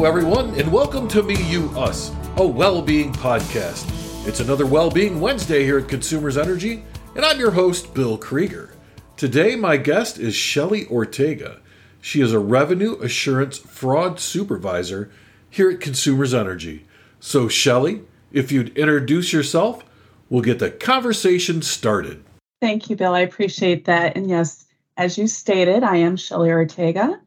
Hello, 0.00 0.08
everyone, 0.08 0.54
and 0.58 0.72
welcome 0.72 1.06
to 1.08 1.22
Me, 1.22 1.36
You, 1.50 1.68
Us, 1.76 2.10
a 2.38 2.46
well 2.46 2.80
being 2.80 3.12
podcast. 3.12 3.86
It's 4.26 4.40
another 4.40 4.64
Well 4.64 4.90
Being 4.90 5.20
Wednesday 5.20 5.62
here 5.62 5.78
at 5.78 5.88
Consumers 5.88 6.38
Energy, 6.38 6.82
and 7.14 7.22
I'm 7.22 7.38
your 7.38 7.50
host, 7.50 7.92
Bill 7.92 8.16
Krieger. 8.16 8.74
Today, 9.18 9.56
my 9.56 9.76
guest 9.76 10.18
is 10.18 10.34
Shelly 10.34 10.86
Ortega. 10.86 11.60
She 12.00 12.22
is 12.22 12.32
a 12.32 12.38
Revenue 12.38 12.98
Assurance 13.02 13.58
Fraud 13.58 14.18
Supervisor 14.18 15.10
here 15.50 15.70
at 15.70 15.80
Consumers 15.80 16.32
Energy. 16.32 16.86
So, 17.20 17.48
Shelly, 17.48 18.00
if 18.32 18.50
you'd 18.50 18.74
introduce 18.78 19.34
yourself, 19.34 19.84
we'll 20.30 20.40
get 20.40 20.60
the 20.60 20.70
conversation 20.70 21.60
started. 21.60 22.24
Thank 22.62 22.88
you, 22.88 22.96
Bill. 22.96 23.12
I 23.12 23.20
appreciate 23.20 23.84
that. 23.84 24.16
And 24.16 24.30
yes, 24.30 24.64
as 24.96 25.18
you 25.18 25.26
stated, 25.26 25.82
I 25.82 25.96
am 25.96 26.16
Shelly 26.16 26.48
Ortega. 26.48 27.20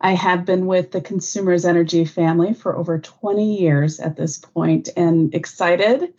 I 0.00 0.12
have 0.12 0.46
been 0.46 0.66
with 0.66 0.92
the 0.92 1.00
Consumers 1.02 1.66
Energy 1.66 2.06
family 2.06 2.54
for 2.54 2.74
over 2.74 2.98
20 2.98 3.60
years 3.60 4.00
at 4.00 4.16
this 4.16 4.38
point 4.38 4.88
and 4.96 5.34
excited 5.34 6.14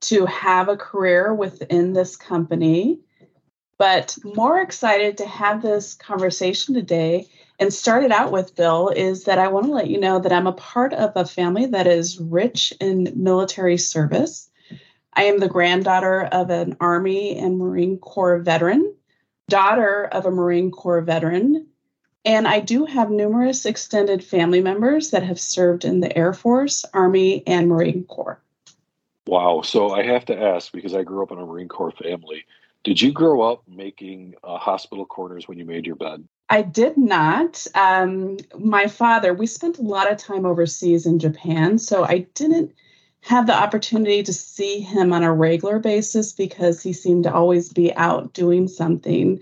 to 0.00 0.26
have 0.26 0.68
a 0.68 0.76
career 0.76 1.32
within 1.32 1.92
this 1.92 2.16
company, 2.16 2.98
but 3.78 4.16
more 4.24 4.60
excited 4.60 5.18
to 5.18 5.26
have 5.26 5.62
this 5.62 5.94
conversation 5.94 6.74
today. 6.74 7.28
And 7.58 7.72
started 7.72 8.10
out 8.10 8.32
with 8.32 8.56
Bill 8.56 8.88
is 8.88 9.24
that 9.24 9.38
I 9.38 9.48
want 9.48 9.66
to 9.66 9.72
let 9.72 9.88
you 9.88 9.98
know 9.98 10.18
that 10.18 10.32
I'm 10.32 10.48
a 10.48 10.52
part 10.52 10.92
of 10.92 11.12
a 11.14 11.24
family 11.24 11.66
that 11.66 11.86
is 11.86 12.20
rich 12.20 12.72
in 12.80 13.12
military 13.14 13.78
service. 13.78 14.50
I 15.14 15.24
am 15.24 15.38
the 15.38 15.48
granddaughter 15.48 16.24
of 16.24 16.50
an 16.50 16.76
Army 16.80 17.38
and 17.38 17.56
Marine 17.56 17.98
Corps 17.98 18.40
veteran, 18.40 18.94
daughter 19.48 20.04
of 20.04 20.26
a 20.26 20.30
Marine 20.30 20.70
Corps 20.70 21.00
veteran, 21.00 21.66
and 22.26 22.48
I 22.48 22.58
do 22.58 22.84
have 22.84 23.10
numerous 23.10 23.64
extended 23.64 24.22
family 24.22 24.60
members 24.60 25.10
that 25.12 25.22
have 25.22 25.40
served 25.40 25.84
in 25.84 26.00
the 26.00 26.14
Air 26.18 26.32
Force, 26.32 26.84
Army, 26.92 27.46
and 27.46 27.68
Marine 27.68 28.04
Corps. 28.04 28.40
Wow. 29.26 29.62
So 29.62 29.90
I 29.90 30.02
have 30.02 30.24
to 30.26 30.38
ask 30.38 30.72
because 30.72 30.94
I 30.94 31.04
grew 31.04 31.22
up 31.22 31.30
in 31.30 31.38
a 31.38 31.46
Marine 31.46 31.68
Corps 31.68 31.92
family. 31.92 32.44
Did 32.82 33.00
you 33.00 33.12
grow 33.12 33.42
up 33.42 33.62
making 33.68 34.34
uh, 34.44 34.58
hospital 34.58 35.06
corners 35.06 35.48
when 35.48 35.58
you 35.58 35.64
made 35.64 35.86
your 35.86 35.96
bed? 35.96 36.24
I 36.50 36.62
did 36.62 36.96
not. 36.96 37.66
Um, 37.74 38.38
my 38.58 38.86
father, 38.86 39.32
we 39.32 39.46
spent 39.46 39.78
a 39.78 39.82
lot 39.82 40.10
of 40.10 40.18
time 40.18 40.46
overseas 40.46 41.06
in 41.06 41.18
Japan, 41.18 41.78
so 41.78 42.04
I 42.04 42.26
didn't 42.34 42.72
have 43.22 43.48
the 43.48 43.60
opportunity 43.60 44.22
to 44.22 44.32
see 44.32 44.80
him 44.80 45.12
on 45.12 45.24
a 45.24 45.32
regular 45.32 45.80
basis 45.80 46.32
because 46.32 46.80
he 46.80 46.92
seemed 46.92 47.24
to 47.24 47.34
always 47.34 47.72
be 47.72 47.92
out 47.94 48.32
doing 48.32 48.68
something. 48.68 49.40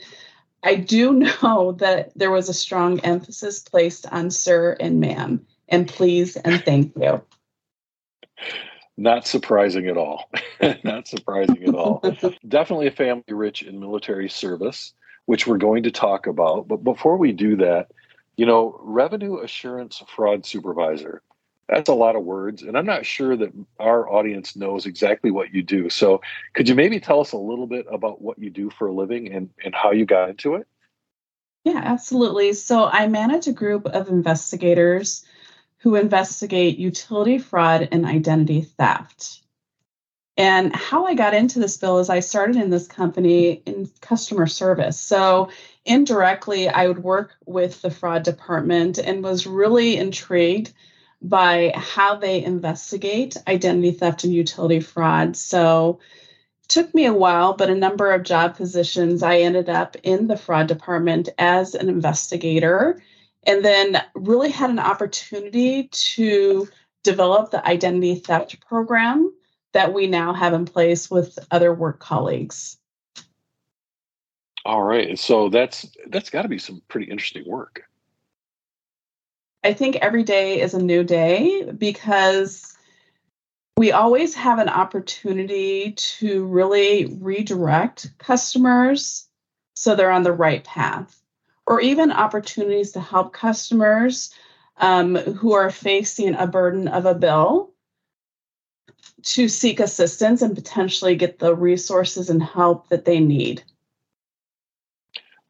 I 0.65 0.77
do 0.77 1.13
know 1.43 1.73
that 1.73 2.17
there 2.17 2.31
was 2.31 2.49
a 2.49 2.55
strong 2.55 3.01
emphasis 3.01 3.61
placed 3.61 4.07
on 4.11 4.31
sir 4.31 4.77
and 4.81 4.99
ma'am, 4.99 5.47
and 5.69 5.87
please 5.87 6.37
and 6.37 6.65
thank 6.65 6.97
you. 6.97 7.23
Not 8.97 9.27
surprising 9.27 9.89
at 9.89 9.97
all. 9.97 10.31
Not 10.85 11.09
surprising 11.09 11.65
at 11.65 11.75
all. 11.75 12.01
Definitely 12.49 12.87
a 12.87 12.93
family 12.93 13.25
rich 13.29 13.63
in 13.63 13.81
military 13.81 14.29
service, 14.29 14.95
which 15.27 15.47
we're 15.47 15.59
going 15.59 15.83
to 15.85 15.91
talk 15.91 16.27
about. 16.27 16.69
But 16.69 16.85
before 16.85 17.17
we 17.17 17.33
do 17.33 17.57
that, 17.57 17.91
you 18.37 18.47
know, 18.47 18.79
revenue 18.81 19.41
assurance 19.41 20.03
fraud 20.15 20.47
supervisor 20.47 21.23
that's 21.69 21.89
a 21.89 21.95
lot 21.95 22.17
of 22.17 22.25
words 22.25 22.63
and 22.63 22.77
i'm 22.77 22.87
not 22.87 23.07
sure 23.07 23.37
that 23.37 23.53
our 23.79 24.11
audience 24.11 24.57
knows 24.57 24.87
exactly 24.87 25.31
what 25.31 25.53
you 25.53 25.63
do. 25.63 25.91
So 25.91 26.21
could 26.55 26.69
you 26.69 26.75
maybe 26.75 27.01
tell 27.01 27.21
us 27.21 27.33
a 27.33 27.39
little 27.39 27.67
bit 27.67 27.87
about 27.91 28.21
what 28.21 28.39
you 28.39 28.51
do 28.51 28.71
for 28.71 28.89
a 28.89 28.93
living 28.93 29.33
and, 29.33 29.51
and 29.65 29.75
how 29.75 29.93
you 29.93 30.07
got 30.07 30.31
into 30.31 30.55
it? 30.55 30.67
Yeah 31.65 31.81
absolutely. 31.85 32.53
So 32.53 32.85
i 32.87 33.07
manage 33.07 33.47
a 33.47 33.53
group 33.53 33.87
of 33.87 34.09
investigators 34.09 35.25
who 35.79 35.97
investigate 35.97 36.79
utility 36.79 37.39
fraud 37.39 37.89
and 37.93 38.07
identity 38.07 38.63
theft. 38.63 39.43
And 40.37 40.75
how 40.75 41.07
i 41.07 41.15
got 41.15 41.35
into 41.35 41.59
this 41.59 41.77
bill 41.77 41.99
is 41.99 42.09
i 42.09 42.21
started 42.21 42.57
in 42.57 42.71
this 42.71 42.87
company 42.87 43.63
in 43.67 43.91
customer 44.01 44.47
service. 44.47 44.99
So 44.99 45.51
indirectly 45.85 46.69
i 46.69 46.87
would 46.87 47.03
work 47.03 47.35
with 47.47 47.83
the 47.83 47.91
fraud 47.91 48.23
department 48.23 48.99
and 48.99 49.23
was 49.23 49.47
really 49.47 49.97
intrigued 49.97 50.73
by 51.25 51.73
how 51.75 52.15
they 52.15 52.45
investigate 52.45 53.37
identity 53.49 53.93
theft 53.93 54.25
and 54.25 54.35
utility 54.35 54.79
fraud. 54.79 55.37
So 55.37 55.99
it 56.63 56.69
took 56.69 56.95
me 56.95 57.07
a 57.07 57.15
while, 57.15 57.55
but 57.55 57.71
a 57.71 57.75
number 57.75 58.13
of 58.13 58.25
job 58.25 58.57
positions, 58.57 59.23
I 59.23 59.39
ended 59.39 59.71
up 59.71 59.97
in 60.03 60.27
the 60.27 60.37
fraud 60.37 60.67
department 60.67 61.31
as 61.39 61.75
an 61.75 61.89
investigator 61.89 63.03
and 63.47 63.65
then 63.65 64.03
really 64.15 64.51
had 64.51 64.69
an 64.69 64.79
opportunity 64.79 65.89
to 65.89 66.69
develop 67.03 67.51
the 67.51 67.67
identity 67.67 68.17
theft 68.17 68.61
program 68.61 69.33
that 69.73 69.95
we 69.95 70.07
now 70.07 70.35
have 70.35 70.53
in 70.53 70.67
place 70.67 71.11
with 71.11 71.39
other 71.51 71.73
work 71.73 72.01
colleagues. 72.01 72.77
All 74.67 74.83
right. 74.83 75.19
So 75.19 75.49
that's 75.49 75.87
that's 76.09 76.31
got 76.31 76.43
to 76.43 76.49
be 76.49 76.59
some 76.59 76.83
pretty 76.89 77.11
interesting 77.11 77.45
work. 77.47 77.83
I 79.65 79.73
think 79.73 79.97
every 79.97 80.23
day 80.23 80.61
is 80.61 80.75
a 80.75 80.83
new 80.83 81.03
day 81.03 81.65
because 81.73 82.77
we 83.79 83.93
always 83.93 84.35
have 84.35 84.59
an 84.59 84.69
opportunity 84.69 85.93
to 85.93 86.45
really 86.45 87.07
redirect 87.07 88.13
customers 88.19 89.27
so 89.75 89.97
they're 89.97 90.11
on 90.11 90.23
the 90.23 90.33
right 90.33 90.63
path, 90.63 91.21
or 91.67 91.81
even 91.81 92.13
opportunities 92.13 92.93
to 92.93 93.01
help 93.01 93.33
customers 93.33 94.33
um, 94.77 95.17
who 95.17 95.55
are 95.55 95.71
facing 95.71 96.35
a 96.35 96.47
burden 96.47 96.87
of 96.87 97.07
a 97.07 97.15
bill 97.15 97.73
to 99.23 99.49
seek 99.49 99.81
assistance 99.81 100.43
and 100.43 100.55
potentially 100.55 101.17
get 101.17 101.39
the 101.39 101.55
resources 101.55 102.29
and 102.29 102.43
help 102.43 102.89
that 102.91 103.07
they 103.07 103.19
need. 103.19 103.65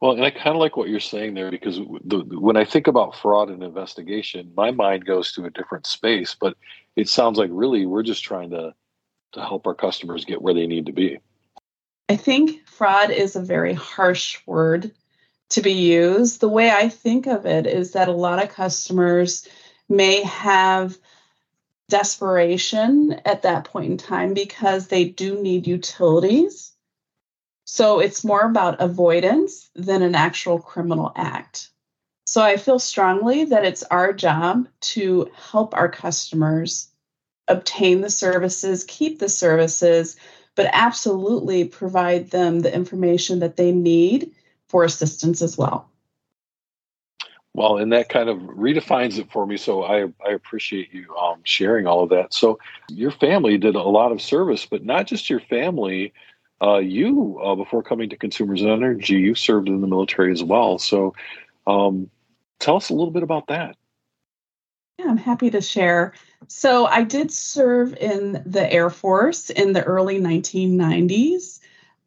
Well, 0.01 0.13
and 0.13 0.25
I 0.25 0.31
kind 0.31 0.49
of 0.49 0.57
like 0.57 0.77
what 0.77 0.89
you're 0.89 1.01
saying 1.01 1.35
there 1.35 1.51
because 1.51 1.77
the, 1.77 2.25
when 2.39 2.57
I 2.57 2.65
think 2.65 2.87
about 2.87 3.17
fraud 3.17 3.49
and 3.49 3.63
investigation, 3.63 4.53
my 4.57 4.71
mind 4.71 5.07
goes 5.07 5.33
to 5.33 5.45
a 5.47 5.51
different 5.51 5.87
space. 5.87 6.37
But 6.39 6.57
it 6.97 7.09
sounds 7.09 7.39
like 7.39 7.51
really 7.53 7.87
we're 7.87 8.03
just 8.03 8.23
trying 8.23 8.51
to 8.51 8.75
to 9.33 9.41
help 9.41 9.67
our 9.67 9.75
customers 9.75 10.25
get 10.25 10.43
where 10.43 10.55
they 10.55 10.67
need 10.67 10.87
to 10.87 10.93
be. 10.93 11.19
I 12.09 12.17
think 12.17 12.67
fraud 12.69 13.11
is 13.11 13.35
a 13.35 13.43
very 13.43 13.75
harsh 13.75 14.39
word 14.47 14.93
to 15.51 15.61
be 15.61 15.73
used. 15.73 16.41
The 16.41 16.49
way 16.49 16.71
I 16.71 16.89
think 16.89 17.27
of 17.27 17.47
it 17.47 17.67
is 17.67 17.93
that 17.93 18.09
a 18.09 18.13
lot 18.13 18.43
of 18.43 18.51
customers 18.51 19.49
may 19.89 20.23
have 20.23 20.97
desperation 21.89 23.21
at 23.25 23.43
that 23.43 23.65
point 23.65 23.91
in 23.91 23.97
time 23.97 24.35
because 24.35 24.89
they 24.89 25.05
do 25.05 25.41
need 25.41 25.67
utilities 25.67 26.74
so 27.65 27.99
it's 27.99 28.25
more 28.25 28.43
about 28.43 28.81
avoidance 28.81 29.71
than 29.75 30.03
an 30.03 30.15
actual 30.15 30.59
criminal 30.59 31.13
act. 31.17 31.71
So 32.27 32.43
I 32.43 32.57
feel 32.57 32.79
strongly 32.79 33.45
that 33.45 33.65
it's 33.65 33.83
our 33.85 34.13
job 34.13 34.69
to 34.81 35.31
help 35.35 35.75
our 35.75 35.89
customers 35.89 36.89
obtain 37.49 38.01
the 38.01 38.11
services, 38.11 38.85
keep 38.85 39.19
the 39.19 39.29
services, 39.29 40.17
but 40.55 40.71
absolutely 40.73 41.65
provide 41.65 42.31
them 42.31 42.61
the 42.61 42.75
information 42.75 43.41
that 43.41 43.57
they 43.57 43.73
need 43.73 44.31
for 44.69 44.85
assistance 44.85 45.43
as 45.43 45.59
well. 45.59 45.91
Well, 47.55 47.79
and 47.79 47.93
that 47.93 48.09
kind 48.09 48.29
of 48.29 48.39
redefines 48.39 49.19
it 49.19 49.31
for 49.31 49.47
me. 49.47 49.57
So 49.57 49.85
I, 49.85 50.07
I 50.27 50.33
appreciate 50.33 50.93
you 50.93 51.15
um, 51.17 51.41
sharing 51.45 51.87
all 51.87 52.03
of 52.03 52.11
that. 52.11 52.35
So 52.35 52.59
your 52.89 53.13
family 53.13 53.59
did 53.59 53.77
a 53.77 53.83
lot 53.83 54.11
of 54.11 54.21
service, 54.21 54.67
but 54.67 54.85
not 54.85 55.07
just 55.07 55.31
your 55.31 55.39
family, 55.39 56.13
uh, 56.65 56.79
you, 56.79 57.39
uh, 57.45 57.55
before 57.55 57.83
coming 57.83 58.09
to 58.09 58.17
Consumers 58.17 58.63
Energy, 58.63 59.15
you 59.15 59.35
served 59.35 59.69
in 59.69 59.81
the 59.81 59.87
military 59.87 60.33
as 60.33 60.43
well. 60.43 60.79
So, 60.79 61.15
um, 61.67 62.11
tell 62.59 62.77
us 62.77 62.89
a 62.89 62.95
little 62.95 63.11
bit 63.11 63.23
about 63.23 63.49
that. 63.49 63.77
Yeah, 64.99 65.07
I'm 65.09 65.17
happy 65.17 65.51
to 65.51 65.61
share. 65.61 66.15
So, 66.49 66.87
I 66.87 67.03
did 67.03 67.31
serve 67.31 67.95
in 67.97 68.43
the 68.47 68.73
Air 68.73 68.89
Force 68.89 69.51
in 69.51 69.73
the 69.73 69.85
early 69.85 70.19
1990s. 70.21 71.61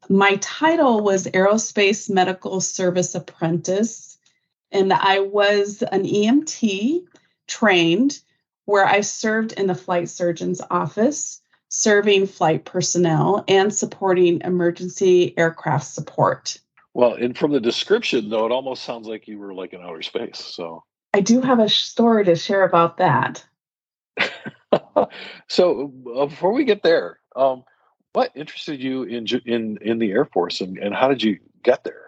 My 0.10 0.38
title 0.38 1.02
was 1.02 1.28
Aerospace 1.28 2.10
Medical 2.10 2.62
Service 2.62 3.14
Apprentice, 3.14 4.18
and 4.72 4.92
I 4.92 5.20
was 5.20 5.84
an 5.84 6.04
EMT 6.04 7.04
trained 7.48 8.20
where 8.66 8.86
I 8.86 9.02
served 9.02 9.52
in 9.54 9.68
the 9.68 9.76
flight 9.76 10.10
surgeon's 10.10 10.62
office 10.72 11.42
serving 11.78 12.26
flight 12.26 12.66
personnel 12.66 13.44
and 13.48 13.72
supporting 13.72 14.42
emergency 14.42 15.38
aircraft 15.38 15.86
support. 15.86 16.58
Well, 16.96 17.14
and 17.14 17.38
from 17.38 17.52
the 17.52 17.60
description, 17.60 18.30
though, 18.32 18.48
it 18.48 18.52
almost 18.52 18.84
sounds 18.84 19.08
like 19.08 19.28
you 19.28 19.38
were 19.38 19.54
like 19.54 19.74
in 19.74 19.82
outer 19.82 20.02
space. 20.02 20.40
So 20.40 20.84
I 21.14 21.22
do 21.22 21.40
have 21.40 21.60
a 21.60 21.70
story 21.70 22.26
to 22.26 22.36
share 22.36 22.64
about 22.64 22.98
that. 22.98 23.46
so 25.48 25.94
uh, 26.16 26.26
before 26.26 26.52
we 26.52 26.66
get 26.66 26.82
there, 26.82 27.20
um, 27.36 27.64
what 28.14 28.32
interested 28.34 28.82
you 28.82 29.04
in 29.04 29.28
in 29.46 29.78
in 29.80 30.00
the 30.00 30.12
Air 30.12 30.26
Force, 30.26 30.62
and, 30.62 30.80
and 30.80 30.96
how 30.96 31.08
did 31.08 31.22
you 31.22 31.38
get 31.62 31.84
there? 31.84 32.08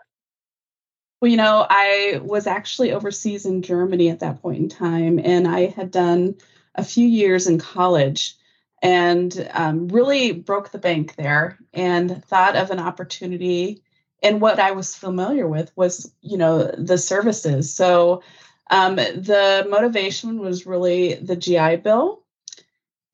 Well, 1.22 1.30
you 1.30 1.38
know, 1.38 1.68
I 1.70 2.20
was 2.24 2.48
actually 2.48 2.92
overseas 2.92 3.46
in 3.46 3.62
Germany 3.62 4.10
at 4.10 4.22
that 4.22 4.42
point 4.42 4.58
in 4.58 4.70
time, 4.70 5.20
and 5.24 5.48
I 5.48 5.68
had 5.68 5.92
done 5.92 6.38
a 6.74 6.84
few 6.84 7.06
years 7.06 7.46
in 7.46 7.60
college 7.60 8.36
and 8.82 9.50
um, 9.54 9.88
really 9.90 10.32
broke 10.32 10.72
the 10.72 10.78
bank 10.78 11.16
there 11.16 11.58
and 11.74 12.24
thought 12.26 12.56
of 12.56 12.72
an 12.72 12.80
opportunity. 12.80 13.84
And 14.22 14.42
what 14.42 14.60
I 14.60 14.72
was 14.72 14.96
familiar 14.96 15.48
with 15.48 15.72
was, 15.76 16.12
you 16.22 16.38
know, 16.38 16.72
the 16.78 16.98
services. 16.98 17.74
So 17.74 18.24
um, 18.70 18.96
the 18.96 19.66
motivation 19.70 20.40
was 20.40 20.66
really 20.66 21.16
the 21.16 21.36
GI 21.36 21.78
Bill 21.78 22.24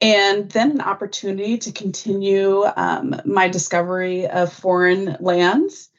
and 0.01 0.51
then 0.51 0.71
an 0.71 0.81
opportunity 0.81 1.57
to 1.57 1.71
continue 1.71 2.65
um, 2.75 3.19
my 3.25 3.47
discovery 3.47 4.27
of 4.27 4.51
foreign 4.51 5.15
lands. 5.19 5.89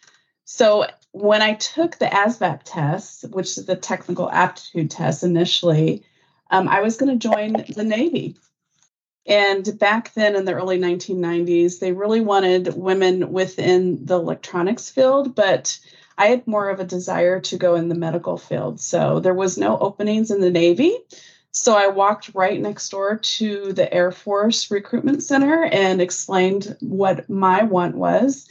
So 0.45 0.87
when 1.13 1.41
I 1.41 1.55
took 1.55 1.97
the 1.97 2.07
ASVAB 2.07 2.61
test, 2.65 3.25
which 3.31 3.57
is 3.57 3.67
the 3.67 3.77
technical 3.77 4.31
aptitude 4.31 4.91
test 4.91 5.25
initially, 5.25 6.05
um, 6.51 6.69
I 6.69 6.83
was 6.83 6.97
going 6.97 7.19
to 7.19 7.29
join 7.29 7.65
the 7.75 7.85
Navy. 7.85 8.37
And 9.27 9.77
back 9.79 10.15
then 10.15 10.37
in 10.37 10.45
the 10.45 10.55
early 10.55 10.79
1990s, 10.79 11.81
they 11.81 11.93
really 11.93 12.21
wanted 12.21 12.77
women 12.77 13.33
within 13.33 14.05
the 14.05 14.15
electronics 14.15 14.89
field, 14.89 15.35
but 15.35 15.79
I 16.19 16.29
had 16.29 16.47
more 16.47 16.71
of 16.71 16.81
a 16.81 16.85
desire 16.85 17.41
to 17.41 17.59
go 17.59 17.75
in 17.75 17.89
the 17.89 17.95
medical 17.95 18.39
field. 18.39 18.81
So 18.81 19.21
there 19.21 19.35
was 19.35 19.59
no 19.59 19.79
openings 19.79 20.31
in 20.31 20.41
the 20.41 20.51
Navy. 20.51 20.97
So 21.51 21.75
I 21.75 21.89
walked 21.89 22.35
right 22.35 22.61
next 22.61 22.91
door 22.91 23.17
to 23.17 23.73
the 23.73 23.93
Air 23.93 24.13
Force 24.13 24.71
Recruitment 24.71 25.23
Center 25.23 25.65
and 25.65 26.01
explained 26.01 26.77
what 26.81 27.29
my 27.29 27.63
want 27.65 27.97
was, 27.97 28.47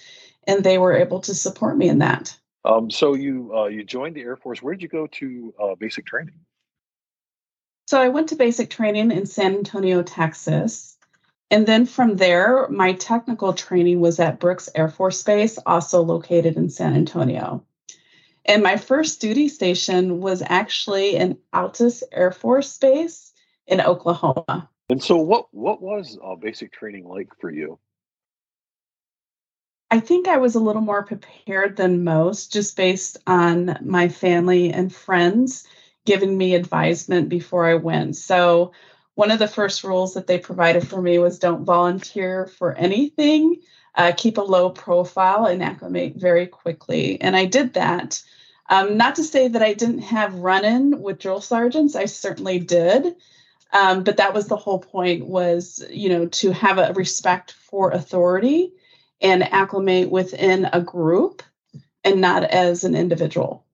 and 0.48 0.64
they 0.64 0.78
were 0.78 0.94
able 0.96 1.20
to 1.22 1.36
support 1.36 1.78
me 1.78 1.88
in 1.88 2.00
that. 2.00 2.36
Um, 2.66 2.90
so 2.90 3.14
you 3.14 3.52
uh, 3.56 3.66
you 3.66 3.84
joined 3.84 4.16
the 4.16 4.22
Air 4.22 4.36
Force. 4.36 4.62
Where 4.62 4.74
did 4.74 4.82
you 4.82 4.90
go 4.90 5.06
to 5.08 5.54
uh, 5.62 5.76
basic 5.76 6.08
training? 6.08 6.34
So 7.88 8.02
I 8.02 8.10
went 8.10 8.30
to 8.30 8.36
basic 8.36 8.70
training 8.70 9.12
in 9.12 9.26
San 9.26 9.56
Antonio, 9.56 10.02
Texas. 10.02 10.98
And 11.52 11.68
then 11.68 11.86
from 11.86 12.18
there, 12.18 12.68
my 12.70 12.94
technical 12.94 13.54
training 13.54 14.00
was 14.00 14.20
at 14.20 14.40
Brooks 14.40 14.70
Air 14.74 14.90
Force 14.90 15.22
Base, 15.22 15.60
also 15.66 16.02
located 16.02 16.58
in 16.58 16.70
San 16.70 16.96
Antonio. 16.96 17.64
And 18.46 18.64
my 18.64 18.78
first 18.78 19.22
duty 19.22 19.48
station 19.48 20.20
was 20.20 20.42
actually 20.46 21.16
in 21.16 21.38
Altus 21.54 22.02
Air 22.12 22.32
Force 22.32 22.78
Base 22.78 23.32
in 23.68 23.82
Oklahoma. 23.82 24.70
And 24.90 25.02
so, 25.02 25.18
what 25.18 25.48
what 25.52 25.82
was 25.82 26.18
uh, 26.24 26.36
basic 26.36 26.72
training 26.72 27.08
like 27.08 27.30
for 27.40 27.52
you? 27.52 27.80
I 29.90 30.00
think 30.00 30.28
I 30.28 30.38
was 30.38 30.56
a 30.56 30.60
little 30.60 30.82
more 30.82 31.04
prepared 31.04 31.78
than 31.78 32.04
most, 32.04 32.52
just 32.52 32.76
based 32.76 33.18
on 33.26 33.78
my 33.82 34.10
family 34.10 34.72
and 34.72 34.94
friends 34.94 35.68
giving 36.06 36.38
me 36.38 36.56
advisement 36.56 37.30
before 37.30 37.66
I 37.66 37.76
went. 37.76 38.16
So, 38.16 38.72
one 39.16 39.32
of 39.32 39.40
the 39.40 39.48
first 39.48 39.84
rules 39.84 40.14
that 40.14 40.28
they 40.28 40.38
provided 40.38 40.88
for 40.88 41.02
me 41.02 41.18
was 41.20 41.40
don't 41.40 41.64
volunteer 41.64 42.48
for 42.48 42.74
anything, 42.74 43.62
uh, 43.96 44.12
keep 44.16 44.38
a 44.38 44.42
low 44.42 44.70
profile, 44.70 45.46
and 45.46 45.64
acclimate 45.64 46.16
very 46.18 46.48
quickly. 46.48 47.20
And 47.22 47.36
I 47.36 47.46
did 47.46 47.74
that. 47.74 48.22
Um, 48.70 48.98
not 48.98 49.16
to 49.16 49.24
say 49.24 49.48
that 49.48 49.62
I 49.62 49.74
didn't 49.74 50.00
have 50.00 50.36
run 50.36 50.66
in 50.66 51.02
with 51.02 51.20
drill 51.20 51.40
sergeants, 51.42 51.96
I 51.96 52.06
certainly 52.06 52.60
did. 52.60 53.16
Um, 53.72 54.04
but 54.04 54.18
that 54.18 54.34
was 54.34 54.48
the 54.48 54.56
whole 54.56 54.80
point 54.80 55.26
was 55.26 55.84
you 55.90 56.10
know 56.10 56.28
to 56.28 56.52
have 56.52 56.78
a 56.78 56.94
respect 56.94 57.52
for 57.52 57.92
authority 57.92 58.72
and 59.22 59.44
acclimate 59.44 60.10
within 60.10 60.66
a 60.72 60.82
group 60.82 61.44
and 62.04 62.22
not 62.22 62.44
as 62.44 62.84
an 62.84 62.96
individual 62.96 63.65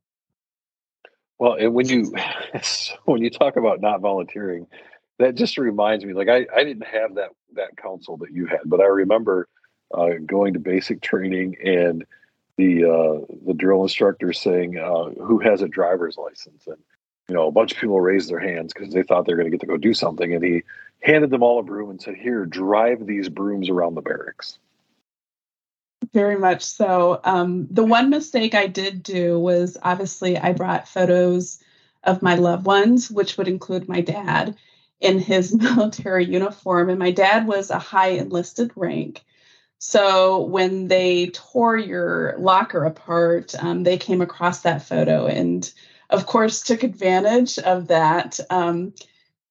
well 1.42 1.56
and 1.56 1.74
when 1.74 1.90
you 1.90 2.14
when 3.06 3.22
you 3.22 3.30
talk 3.30 3.58
about 3.58 3.82
not 3.82 4.00
volunteering 4.00 4.68
that 5.20 5.36
just 5.36 5.58
reminds 5.58 6.06
me 6.06 6.14
like 6.14 6.30
i, 6.30 6.46
I 6.56 6.64
didn't 6.64 6.88
have 6.88 7.16
that 7.16 7.32
that 7.56 7.76
counsel 7.76 8.18
that 8.18 8.32
you 8.32 8.46
had 8.46 8.60
but 8.66 8.80
i 8.80 8.86
remember 8.86 9.50
uh, 9.94 10.12
going 10.26 10.54
to 10.54 10.60
basic 10.60 11.02
training 11.02 11.58
and 11.64 12.06
the 12.58 12.86
uh, 12.86 13.26
the 13.46 13.54
drill 13.54 13.84
instructor 13.84 14.34
saying 14.34 14.78
uh, 14.78 15.10
who 15.24 15.40
has 15.40 15.62
a 15.62 15.68
driver's 15.68 16.18
license? 16.18 16.68
And 16.68 16.78
you 17.28 17.36
know 17.36 17.48
a 17.48 17.52
bunch 17.52 17.72
of 17.72 17.78
people 17.80 18.00
raised 18.00 18.30
their 18.30 18.40
hands 18.40 18.74
because 18.74 18.94
they 18.94 19.04
thought 19.04 19.26
they 19.26 19.34
were 19.34 19.40
going 19.40 19.52
to 19.52 19.58
get 19.58 19.62
to 19.62 19.68
go 19.68 19.78
do 19.78 19.94
something 19.94 20.34
and 20.34 20.44
he 20.44 20.64
handed 21.02 21.30
them 21.30 21.44
all 21.44 21.60
a 21.60 21.64
broom 21.64 21.90
and 21.90 22.02
said 22.02 22.16
here 22.16 22.46
drive 22.46 23.06
these 23.06 23.30
brooms 23.30 23.70
around 23.70 23.96
the 23.96 24.02
barracks 24.02 24.60
very 26.14 26.38
much 26.38 26.64
so. 26.64 27.20
Um, 27.24 27.68
the 27.70 27.84
one 27.84 28.10
mistake 28.10 28.56
i 28.56 28.68
did 28.68 29.04
do 29.04 29.40
was 29.40 29.78
obviously 29.82 30.38
i 30.38 30.54
brought 30.54 30.88
photos 30.88 31.60
of 32.04 32.22
my 32.22 32.36
loved 32.36 32.66
ones 32.66 33.12
which 33.12 33.38
would 33.38 33.48
include 33.48 33.88
my 33.88 34.02
dad 34.02 34.56
in 35.02 35.20
his 35.20 35.54
military 35.58 36.26
uniform 36.26 36.90
and 36.90 37.00
my 37.00 37.12
dad 37.12 37.48
was 37.48 37.70
a 37.70 37.80
high 37.80 38.10
enlisted 38.10 38.72
rank. 38.76 39.24
So 39.80 40.44
when 40.44 40.88
they 40.88 41.32
tore 41.34 41.76
your 41.76 42.36
locker 42.38 42.86
apart, 42.86 43.56
um, 43.62 43.82
they 43.82 43.98
came 43.98 44.22
across 44.22 44.62
that 44.62 44.84
photo 44.84 45.26
and, 45.26 45.70
of 46.12 46.28
course, 46.28 46.62
took 46.62 46.84
advantage 46.84 47.58
of 47.58 47.88
that 47.88 48.40
um, 48.52 48.94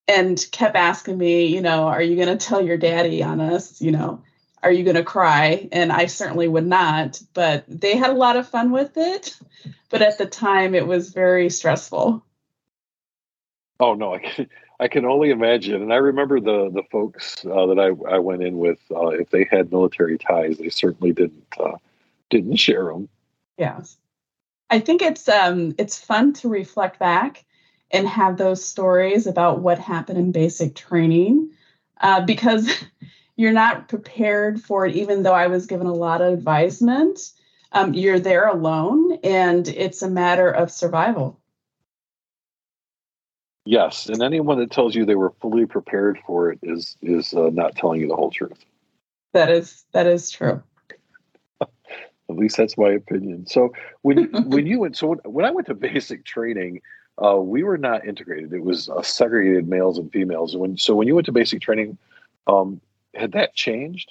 and 0.07 0.45
kept 0.53 0.77
asking 0.77 1.19
me, 1.19 1.47
you 1.47 1.61
know, 1.61 1.89
are 1.89 2.01
you 2.01 2.15
going 2.15 2.39
to 2.39 2.47
tell 2.47 2.65
your 2.65 2.77
daddy 2.77 3.25
on 3.25 3.41
us? 3.41 3.81
You 3.83 3.91
know, 3.91 4.23
are 4.63 4.73
you 4.73 4.85
going 4.85 4.97
to 4.97 5.05
cry? 5.05 5.69
And 5.73 5.93
I 5.93 6.07
certainly 6.07 6.49
would 6.49 6.67
not, 6.67 7.21
but 7.35 7.65
they 7.69 7.97
had 7.97 8.11
a 8.11 8.15
lot 8.15 8.37
of 8.37 8.49
fun 8.49 8.71
with 8.71 8.97
it. 8.97 9.39
But 9.89 10.03
at 10.03 10.19
the 10.19 10.27
time, 10.27 10.75
it 10.75 10.87
was 10.87 11.13
very 11.13 11.51
stressful. 11.51 12.25
Oh, 13.81 13.95
no, 13.95 14.15
I 14.15 14.47
I 14.81 14.89
can 14.89 15.05
only 15.05 15.29
imagine. 15.29 15.83
And 15.83 15.93
I 15.93 15.97
remember 15.97 16.41
the 16.41 16.71
the 16.73 16.83
folks 16.91 17.45
uh, 17.45 17.67
that 17.67 17.79
I, 17.79 18.15
I 18.15 18.19
went 18.19 18.43
in 18.43 18.57
with. 18.57 18.79
Uh, 18.91 19.09
if 19.09 19.29
they 19.31 19.47
had 19.51 19.71
military 19.71 20.17
ties, 20.17 20.57
they 20.57 20.71
certainly 20.71 21.13
didn't 21.13 21.55
uh, 21.59 21.77
didn't 22.31 22.57
share 22.57 22.87
them. 22.87 23.09
Yes, 23.59 23.99
I 24.71 24.81
think 24.81 25.03
it's 25.03 25.29
um 25.29 25.75
it's 25.77 25.99
fun 25.99 26.33
to 26.35 26.49
reflect 26.49 26.99
back 26.99 27.45
and 27.91 28.09
have 28.09 28.39
those 28.39 28.65
stories 28.65 29.27
about 29.27 29.61
what 29.61 29.79
happened 29.79 30.19
in 30.19 30.33
basic 30.33 30.75
training 30.75 31.51
uh, 32.01 32.23
because 32.23 32.73
you're 33.41 33.53
not 33.53 33.89
prepared 33.89 34.61
for 34.61 34.85
it. 34.85 34.95
Even 34.95 35.23
though 35.23 35.33
I 35.33 35.47
was 35.47 35.65
given 35.65 35.87
a 35.87 35.95
lot 35.95 36.21
of 36.21 36.35
advisement, 36.35 37.33
um, 37.73 37.95
you're 37.95 38.21
there 38.21 38.47
alone, 38.47 39.15
and 39.25 39.67
it's 39.67 40.03
a 40.03 40.11
matter 40.11 40.51
of 40.51 40.71
survival. 40.71 41.41
Yes, 43.65 44.11
and 44.11 44.23
anyone 44.23 44.59
that 44.59 44.71
tells 44.71 44.95
you 44.95 45.07
they 45.07 45.15
were 45.15 45.33
fully 45.41 45.65
prepared 45.65 46.19
for 46.27 46.53
it 46.53 46.59
is 46.63 46.99
is 47.01 47.33
uh, 47.33 47.49
not 47.51 47.77
telling 47.77 48.03
you 48.03 48.09
the 48.09 48.15
whole 48.15 48.31
truth. 48.31 48.63
That 49.33 49.51
is 49.51 49.85
that 49.93 50.07
is 50.07 50.31
true. 50.31 50.63
At 51.63 52.37
least 52.37 52.59
that's 52.59 52.77
my 52.77 52.91
opinion. 52.91 53.47
So 53.47 53.73
when 54.03 54.25
when 54.51 54.67
you 54.67 54.81
went, 54.81 54.99
so 54.99 55.07
when 55.07 55.19
when 55.25 55.45
I 55.47 55.51
went 55.51 55.67
to 55.69 55.75
basic 55.75 56.27
training, 56.27 56.83
uh, 57.25 57.37
we 57.37 57.63
were 57.63 57.79
not 57.79 58.07
integrated. 58.07 58.53
It 58.53 58.65
was 58.65 58.91
uh, 58.91 59.01
segregated 59.01 59.67
males 59.67 59.97
and 59.97 60.13
females. 60.13 60.59
When 60.59 60.77
so 60.77 60.95
when 60.95 61.09
you 61.09 61.15
went 61.15 61.25
to 61.27 61.33
basic 61.33 61.63
training, 61.63 61.97
um, 62.47 62.83
had 63.15 63.33
that 63.33 63.55
changed? 63.55 64.11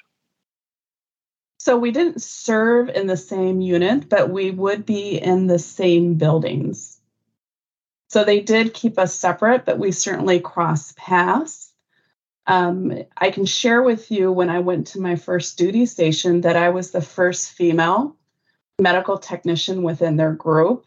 So 1.59 1.77
we 1.77 1.91
didn't 1.91 2.21
serve 2.21 2.89
in 2.89 3.07
the 3.07 3.17
same 3.17 3.59
unit, 3.61 4.07
but 4.07 4.29
we 4.29 4.51
would 4.51 4.85
be 4.85 5.17
in 5.17 5.47
the 5.47 5.59
same 5.59 6.15
buildings. 6.15 6.99
So 8.07 8.23
they 8.23 8.39
did 8.39 8.73
keep 8.73 8.97
us 8.97 9.13
separate, 9.13 9.65
but 9.65 9.77
we 9.77 9.91
certainly 9.91 10.39
crossed 10.39 10.95
paths. 10.95 11.71
Um, 12.47 13.03
I 13.15 13.29
can 13.29 13.45
share 13.45 13.83
with 13.83 14.09
you 14.09 14.31
when 14.31 14.49
I 14.49 14.59
went 14.59 14.87
to 14.87 15.01
my 15.01 15.15
first 15.15 15.57
duty 15.57 15.85
station 15.85 16.41
that 16.41 16.55
I 16.55 16.69
was 16.69 16.91
the 16.91 17.01
first 17.01 17.51
female 17.51 18.15
medical 18.79 19.17
technician 19.17 19.83
within 19.83 20.15
their 20.15 20.33
group. 20.33 20.85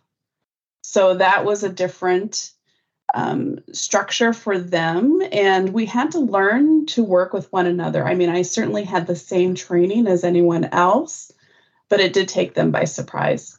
So 0.83 1.14
that 1.14 1.45
was 1.45 1.62
a 1.62 1.69
different 1.69 2.50
um, 3.14 3.59
structure 3.73 4.33
for 4.33 4.59
them. 4.59 5.23
And 5.33 5.71
we 5.71 5.87
had 5.87 6.11
to 6.12 6.19
learn 6.19 6.87
to 6.87 7.04
work 7.04 7.33
with 7.33 7.52
one 7.52 7.66
another. 7.66 8.07
I 8.07 8.14
mean, 8.14 8.28
I 8.28 8.42
certainly 8.42 8.85
had 8.85 9.07
the 9.07 9.16
same 9.16 9.54
training 9.54 10.07
as 10.07 10.25
anyone 10.25 10.64
else, 10.73 11.33
but 11.88 12.00
it 12.00 12.12
did 12.12 12.28
take 12.28 12.54
them 12.54 12.71
by 12.71 12.85
surprise. 12.85 13.59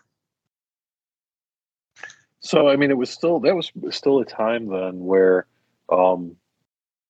So 2.40 2.68
I 2.68 2.76
mean, 2.76 2.92
it 2.92 2.98
was 2.98 3.10
still 3.10 3.40
that 3.42 3.56
was 3.56 3.72
still 3.92 4.20
a 4.20 4.26
time 4.26 4.68
then 4.68 5.00
where 5.00 5.48
um, 5.90 6.36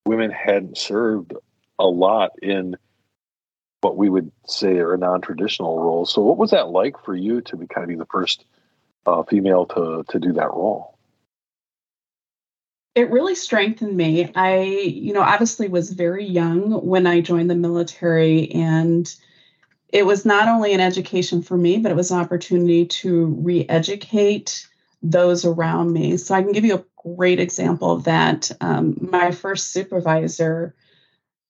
women 0.06 0.30
hadn't 0.30 0.78
served 0.78 1.34
a 1.80 1.88
lot 1.88 2.32
in 2.42 2.78
what 3.82 3.98
we 3.98 4.10
would 4.10 4.32
say 4.48 4.78
are 4.78 4.96
non-traditional 4.96 5.80
roles. 5.80 6.14
So 6.14 6.22
what 6.22 6.38
was 6.38 6.52
that 6.52 6.70
like 6.70 7.04
for 7.04 7.16
you 7.16 7.42
to 7.42 7.58
be 7.58 7.68
kind 7.68 7.84
of 7.84 7.90
be 7.90 7.96
the 7.96 8.06
first 8.06 8.46
uh, 9.06 9.24
female 9.24 9.66
to 9.68 10.06
to 10.10 10.20
do 10.20 10.34
that 10.34 10.52
role? 10.52 10.93
It 12.96 13.10
really 13.10 13.36
strengthened 13.36 13.98
me. 13.98 14.32
I, 14.36 14.62
you 14.62 15.14
know, 15.14 15.22
obviously 15.22 15.68
was 15.68 15.92
very 15.92 16.26
young 16.26 16.86
when 16.86 17.08
I 17.08 17.22
joined 17.22 17.50
the 17.50 17.56
military 17.56 18.52
and 18.52 19.14
it 19.90 20.06
was 20.06 20.26
not 20.26 20.48
only 20.48 20.74
an 20.74 20.80
education 20.80 21.42
for 21.42 21.56
me, 21.56 21.78
but 21.78 21.92
it 21.92 21.96
was 21.96 22.12
an 22.12 22.20
opportunity 22.20 22.86
to 22.86 23.26
re 23.40 23.66
educate 23.70 24.68
those 25.04 25.46
around 25.46 25.94
me. 25.94 26.18
So 26.18 26.34
I 26.34 26.42
can 26.42 26.52
give 26.52 26.66
you 26.66 26.76
a 26.76 26.86
great 26.98 27.40
example 27.40 27.92
of 27.92 28.06
that. 28.06 28.52
Um, 28.62 28.98
my 29.00 29.32
first 29.32 29.72
supervisor 29.72 30.74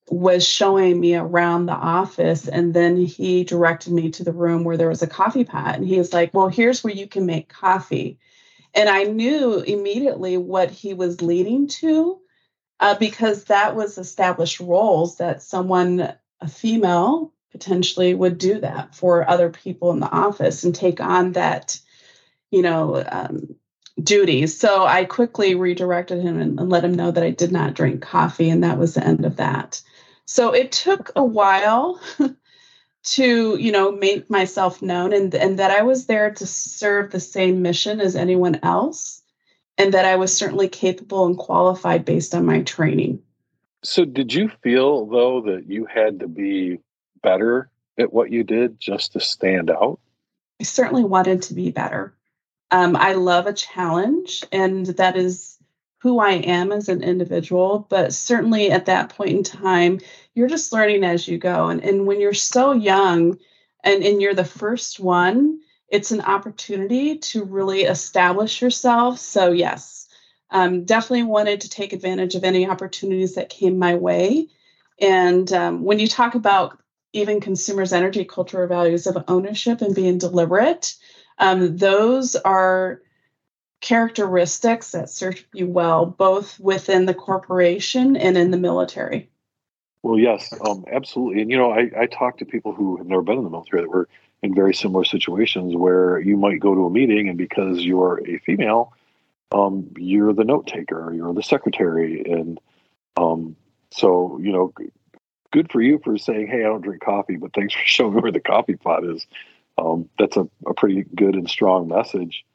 was 0.10 0.46
showing 0.46 1.00
me 1.00 1.16
around 1.16 1.66
the 1.66 1.74
office, 1.74 2.48
and 2.50 2.74
then 2.74 2.98
he 2.98 3.46
directed 3.46 3.94
me 3.94 4.12
to 4.12 4.24
the 4.24 4.34
room 4.34 4.66
where 4.66 4.76
there 4.76 4.90
was 4.90 5.02
a 5.02 5.08
coffee 5.08 5.46
pot. 5.46 5.76
And 5.76 5.88
he 5.88 5.98
was 5.98 6.12
like, 6.12 6.34
Well, 6.34 6.50
here's 6.50 6.84
where 6.84 6.94
you 6.94 7.08
can 7.08 7.26
make 7.26 7.48
coffee. 7.48 8.20
And 8.74 8.90
I 8.90 9.04
knew 9.04 9.60
immediately 9.60 10.38
what 10.38 10.72
he 10.72 10.94
was 10.94 11.22
leading 11.22 11.68
to 11.68 12.20
uh, 12.80 12.96
because 12.96 13.46
that 13.46 13.76
was 13.76 13.98
established 13.98 14.60
roles 14.60 15.18
that 15.18 15.42
someone, 15.42 16.14
a 16.42 16.48
female, 16.48 17.34
potentially 17.52 18.14
would 18.14 18.38
do 18.38 18.60
that 18.60 18.96
for 18.96 19.30
other 19.30 19.50
people 19.50 19.92
in 19.92 20.00
the 20.00 20.10
office 20.10 20.64
and 20.64 20.74
take 20.74 21.00
on 21.00 21.34
that, 21.34 21.80
you 22.50 22.64
know, 22.64 23.04
um, 23.10 23.56
duties. 24.02 24.58
So 24.58 24.86
I 24.86 25.06
quickly 25.06 25.54
redirected 25.54 26.22
him 26.22 26.40
and, 26.40 26.60
and 26.60 26.70
let 26.70 26.84
him 26.84 26.96
know 26.96 27.12
that 27.12 27.24
I 27.24 27.30
did 27.30 27.52
not 27.52 27.76
drink 27.76 28.02
coffee, 28.02 28.50
and 28.50 28.64
that 28.64 28.80
was 28.80 28.96
the 28.96 29.06
end 29.06 29.24
of 29.24 29.38
that. 29.38 29.82
So 30.26 30.52
it 30.54 30.72
took 30.72 31.12
a 31.16 31.24
while 31.24 32.02
to, 33.04 33.58
you 33.58 33.72
know, 33.72 33.92
make 33.92 34.30
myself 34.30 34.82
known 34.82 35.14
and, 35.14 35.34
and 35.36 35.60
that 35.60 35.72
I 35.72 35.82
was 35.82 36.06
there 36.06 36.32
to 36.32 36.46
serve 36.46 37.12
the 37.12 37.20
same 37.20 37.62
mission 37.62 38.00
as 38.00 38.16
anyone 38.16 38.60
else, 38.64 39.22
and 39.78 39.94
that 39.94 40.06
I 40.06 40.16
was 40.16 40.36
certainly 40.36 40.70
capable 40.70 41.26
and 41.26 41.38
qualified 41.38 42.06
based 42.06 42.34
on 42.34 42.46
my 42.46 42.62
training. 42.62 43.22
So, 43.84 44.06
did 44.06 44.34
you 44.34 44.50
feel 44.62 45.06
though 45.06 45.42
that 45.42 45.66
you 45.68 45.86
had 45.86 46.22
to 46.22 46.28
be 46.28 46.80
better 47.22 47.70
at 47.98 48.14
what 48.14 48.32
you 48.32 48.44
did 48.44 48.80
just 48.80 49.14
to 49.14 49.20
stand 49.20 49.70
out? 49.70 50.00
I 50.62 50.64
certainly 50.64 51.04
wanted 51.04 51.42
to 51.44 51.54
be 51.54 51.72
better. 51.72 52.16
Um, 52.72 52.96
I 52.96 53.14
love 53.14 53.46
a 53.46 53.54
challenge, 53.54 54.44
and 54.52 54.86
that 54.86 55.18
is 55.18 55.53
who 56.04 56.20
I 56.20 56.34
am 56.34 56.74
as 56.74 56.90
an 56.90 57.02
individual. 57.02 57.88
But 57.90 58.14
certainly 58.14 58.70
at 58.70 58.86
that 58.88 59.10
point 59.16 59.32
in 59.32 59.44
time, 59.44 60.02
you're 60.36 60.50
just 60.50 60.74
learning 60.74 61.06
as 61.06 61.28
you 61.30 61.38
go. 61.38 61.70
And, 61.70 61.82
and 61.82 62.06
when 62.06 62.20
you're 62.20 62.34
so 62.34 62.74
young 62.74 63.40
and, 63.86 64.04
and 64.04 64.22
you're 64.22 64.34
the 64.34 64.44
first 64.44 65.00
one, 65.00 65.62
it's 65.88 66.12
an 66.12 66.20
opportunity 66.22 67.18
to 67.20 67.46
really 67.46 67.84
establish 67.84 68.62
yourself. 68.62 69.18
So, 69.18 69.54
yes, 69.54 70.10
um, 70.52 70.84
definitely 70.84 71.24
wanted 71.24 71.62
to 71.62 71.70
take 71.70 71.94
advantage 71.94 72.36
of 72.36 72.44
any 72.44 72.68
opportunities 72.70 73.36
that 73.36 73.50
came 73.50 73.80
my 73.80 73.96
way. 73.96 74.50
And 75.00 75.52
um, 75.54 75.84
when 75.86 76.00
you 76.00 76.08
talk 76.08 76.36
about 76.36 76.80
even 77.14 77.40
Consumers 77.40 77.94
Energy 77.94 78.26
culture 78.26 78.68
values 78.68 79.08
of 79.08 79.24
ownership 79.28 79.82
and 79.82 79.96
being 79.96 80.18
deliberate. 80.18 80.96
Um, 81.38 81.78
those 81.78 82.36
are 82.36 83.02
characteristics 83.84 84.92
that 84.92 85.10
serve 85.10 85.46
you 85.54 85.68
well, 85.68 86.06
both 86.06 86.60
within 86.60 87.06
the 87.06 87.14
corporation 87.14 88.16
and 88.16 88.38
in 88.38 88.50
the 88.50 88.58
military. 88.58 89.30
Well, 90.02 90.18
yes, 90.18 90.52
um, 90.66 90.86
absolutely. 90.92 91.42
And, 91.42 91.52
you 91.52 91.58
know, 91.58 91.72
I, 91.72 91.92
I 91.98 92.06
talk 92.08 92.38
to 92.38 92.46
people 92.46 92.74
who 92.74 92.98
have 92.98 93.08
never 93.08 93.22
been 93.22 93.38
in 93.38 93.44
the 93.44 93.50
military 93.50 93.84
that 93.84 93.90
were 93.90 94.08
in 94.42 94.56
very 94.56 94.74
similar 94.74 95.04
situations 95.04 95.76
where 95.76 96.20
you 96.20 96.38
might 96.38 96.60
go 96.60 96.74
to 96.74 96.86
a 96.86 96.90
meeting 96.90 97.28
and 97.28 97.38
because 97.38 97.84
you're 97.84 98.22
a 98.28 98.40
female, 98.40 98.94
um, 99.52 99.90
you're 99.98 100.34
the 100.34 100.46
note 100.46 100.66
taker, 100.66 101.14
you're 101.14 101.34
the 101.34 101.44
secretary. 101.44 102.24
And 102.26 102.60
um, 103.18 103.56
so, 103.92 104.40
you 104.42 104.52
know, 104.52 104.74
good 105.52 105.72
for 105.72 105.82
you 105.82 106.00
for 106.04 106.18
saying, 106.18 106.48
"Hey, 106.48 106.62
I 106.62 106.64
don't 106.64 106.82
drink 106.82 107.04
coffee," 107.04 107.38
but 107.38 107.54
thanks 107.54 107.74
for 107.74 107.82
showing 107.86 108.16
me 108.16 108.22
where 108.22 108.32
the 108.32 108.40
coffee 108.40 108.76
pot 108.76 109.06
is. 109.06 109.26
Um, 109.78 110.10
that's 110.20 110.38
a, 110.38 110.48
a, 110.68 110.74
pretty 110.74 111.04
good 111.16 111.36
and 111.36 111.50
strong 111.50 111.88
message 111.88 112.46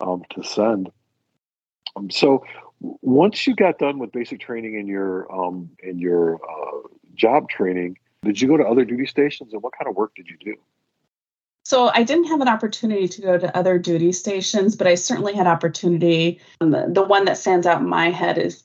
um, 0.00 0.22
to 0.30 0.42
send. 0.42 0.90
Um, 1.96 2.10
so, 2.10 2.44
once 2.80 3.46
you 3.46 3.56
got 3.56 3.78
done 3.78 3.98
with 3.98 4.12
basic 4.12 4.40
training 4.40 4.78
in 4.78 4.86
your 4.86 5.30
um, 5.32 5.70
in 5.82 5.98
your 5.98 6.36
uh, 6.36 6.88
job 7.14 7.48
training, 7.48 7.98
did 8.22 8.40
you 8.40 8.48
go 8.48 8.56
to 8.56 8.64
other 8.64 8.84
duty 8.84 9.06
stations, 9.06 9.52
and 9.52 9.62
what 9.62 9.72
kind 9.76 9.88
of 9.88 9.96
work 9.96 10.14
did 10.14 10.28
you 10.28 10.36
do? 10.38 10.56
So 11.68 11.90
I 11.92 12.02
didn't 12.02 12.28
have 12.28 12.40
an 12.40 12.48
opportunity 12.48 13.06
to 13.06 13.20
go 13.20 13.36
to 13.36 13.54
other 13.54 13.78
duty 13.78 14.10
stations, 14.12 14.74
but 14.74 14.86
I 14.86 14.94
certainly 14.94 15.34
had 15.34 15.46
opportunity. 15.46 16.40
The 16.60 17.04
one 17.06 17.26
that 17.26 17.36
stands 17.36 17.66
out 17.66 17.82
in 17.82 17.88
my 17.90 18.08
head 18.08 18.38
is 18.38 18.64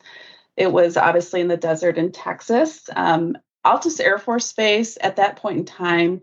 it 0.55 0.71
was 0.71 0.95
obviously 0.95 1.41
in 1.41 1.49
the 1.49 1.57
desert 1.57 1.97
in 1.97 2.13
Texas. 2.13 2.89
Um, 2.95 3.37
Altus 3.65 3.99
Air 3.99 4.19
Force 4.19 4.53
Base 4.53 4.97
at 5.01 5.17
that 5.17 5.35
point 5.35 5.57
in 5.57 5.65
time 5.65 6.21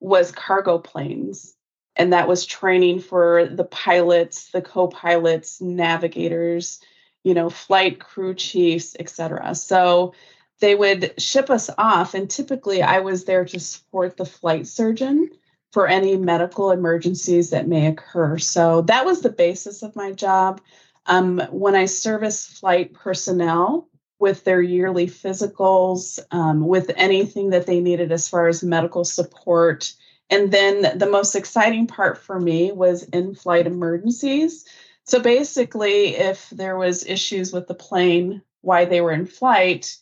was 0.00 0.32
cargo 0.32 0.78
planes. 0.78 1.54
And 1.96 2.12
that 2.12 2.28
was 2.28 2.46
training 2.46 3.00
for 3.00 3.46
the 3.46 3.64
pilots, 3.64 4.50
the 4.50 4.62
co 4.62 4.88
pilots, 4.88 5.60
navigators, 5.60 6.80
you 7.22 7.34
know, 7.34 7.50
flight 7.50 8.00
crew 8.00 8.34
chiefs, 8.34 8.96
etc. 8.98 9.54
So 9.54 10.14
they 10.60 10.74
would 10.74 11.20
ship 11.20 11.50
us 11.50 11.68
off. 11.76 12.14
And 12.14 12.30
typically 12.30 12.82
I 12.82 13.00
was 13.00 13.24
there 13.24 13.44
to 13.44 13.60
support 13.60 14.16
the 14.16 14.24
flight 14.24 14.66
surgeon 14.66 15.30
for 15.72 15.86
any 15.86 16.16
medical 16.16 16.70
emergencies 16.70 17.50
that 17.50 17.68
may 17.68 17.86
occur. 17.86 18.38
So 18.38 18.82
that 18.82 19.04
was 19.04 19.22
the 19.22 19.30
basis 19.30 19.82
of 19.82 19.96
my 19.96 20.12
job. 20.12 20.60
Um, 21.06 21.40
when 21.50 21.74
I 21.74 21.86
service 21.86 22.46
flight 22.46 22.94
personnel, 22.94 23.88
with 24.22 24.44
their 24.44 24.62
yearly 24.62 25.08
physicals, 25.08 26.20
um, 26.30 26.64
with 26.68 26.92
anything 26.94 27.50
that 27.50 27.66
they 27.66 27.80
needed 27.80 28.12
as 28.12 28.28
far 28.28 28.46
as 28.46 28.62
medical 28.62 29.04
support. 29.04 29.92
And 30.32 30.50
then 30.50 30.98
the 30.98 31.10
most 31.10 31.34
exciting 31.34 31.86
part 31.86 32.16
for 32.16 32.40
me 32.40 32.72
was 32.72 33.02
in 33.02 33.34
flight 33.34 33.66
emergencies. 33.66 34.64
So 35.04 35.20
basically, 35.20 36.16
if 36.16 36.48
there 36.48 36.78
was 36.78 37.04
issues 37.04 37.52
with 37.52 37.68
the 37.68 37.74
plane 37.74 38.40
while 38.62 38.86
they 38.86 39.02
were 39.02 39.12
in 39.12 39.26
flight, 39.26 39.94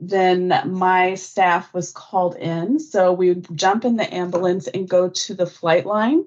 then 0.00 0.52
my 0.66 1.14
staff 1.14 1.72
was 1.72 1.92
called 1.92 2.34
in. 2.34 2.80
So 2.80 3.12
we 3.12 3.28
would 3.28 3.56
jump 3.56 3.84
in 3.84 3.94
the 3.94 4.12
ambulance 4.12 4.66
and 4.66 4.88
go 4.88 5.08
to 5.08 5.34
the 5.34 5.46
flight 5.46 5.86
line 5.86 6.24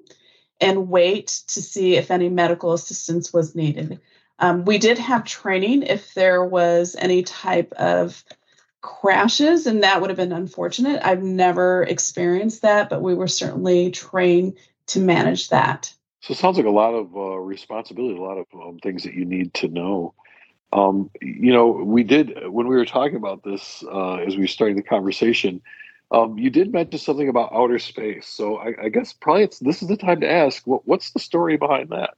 and 0.58 0.88
wait 0.88 1.26
to 1.48 1.60
see 1.60 1.96
if 1.96 2.10
any 2.10 2.30
medical 2.30 2.72
assistance 2.72 3.30
was 3.30 3.54
needed. 3.54 4.00
Um, 4.38 4.64
we 4.64 4.78
did 4.78 4.96
have 4.96 5.24
training 5.24 5.82
if 5.82 6.14
there 6.14 6.42
was 6.42 6.96
any 6.98 7.24
type 7.24 7.74
of 7.74 8.24
crashes, 8.80 9.66
and 9.66 9.82
that 9.82 10.00
would 10.00 10.10
have 10.10 10.16
been 10.16 10.32
unfortunate. 10.32 11.00
I've 11.04 11.22
never 11.22 11.82
experienced 11.82 12.62
that, 12.62 12.88
but 12.88 13.02
we 13.02 13.14
were 13.14 13.28
certainly 13.28 13.90
trained 13.90 14.56
to 14.88 15.00
manage 15.00 15.50
that. 15.50 15.94
So 16.20 16.32
it 16.32 16.38
sounds 16.38 16.56
like 16.56 16.66
a 16.66 16.70
lot 16.70 16.92
of 16.92 17.16
uh, 17.16 17.38
responsibility, 17.38 18.16
a 18.16 18.22
lot 18.22 18.38
of 18.38 18.46
um, 18.54 18.78
things 18.78 19.04
that 19.04 19.14
you 19.14 19.24
need 19.24 19.54
to 19.54 19.68
know. 19.68 20.14
Um, 20.72 21.10
you 21.20 21.52
know, 21.52 21.68
we 21.68 22.04
did 22.04 22.48
when 22.48 22.68
we 22.68 22.76
were 22.76 22.84
talking 22.84 23.16
about 23.16 23.42
this 23.42 23.82
uh, 23.90 24.16
as 24.16 24.36
we 24.36 24.46
started 24.46 24.76
the 24.76 24.82
conversation. 24.82 25.62
Um, 26.12 26.38
you 26.38 26.50
did 26.50 26.72
mention 26.72 26.98
something 26.98 27.28
about 27.28 27.52
outer 27.52 27.78
space, 27.78 28.26
so 28.26 28.56
I, 28.56 28.74
I 28.84 28.88
guess 28.88 29.12
probably 29.12 29.44
it's 29.44 29.60
this 29.60 29.80
is 29.80 29.88
the 29.88 29.96
time 29.96 30.20
to 30.20 30.30
ask 30.30 30.66
what, 30.66 30.86
what's 30.86 31.12
the 31.12 31.20
story 31.20 31.56
behind 31.56 31.90
that. 31.90 32.14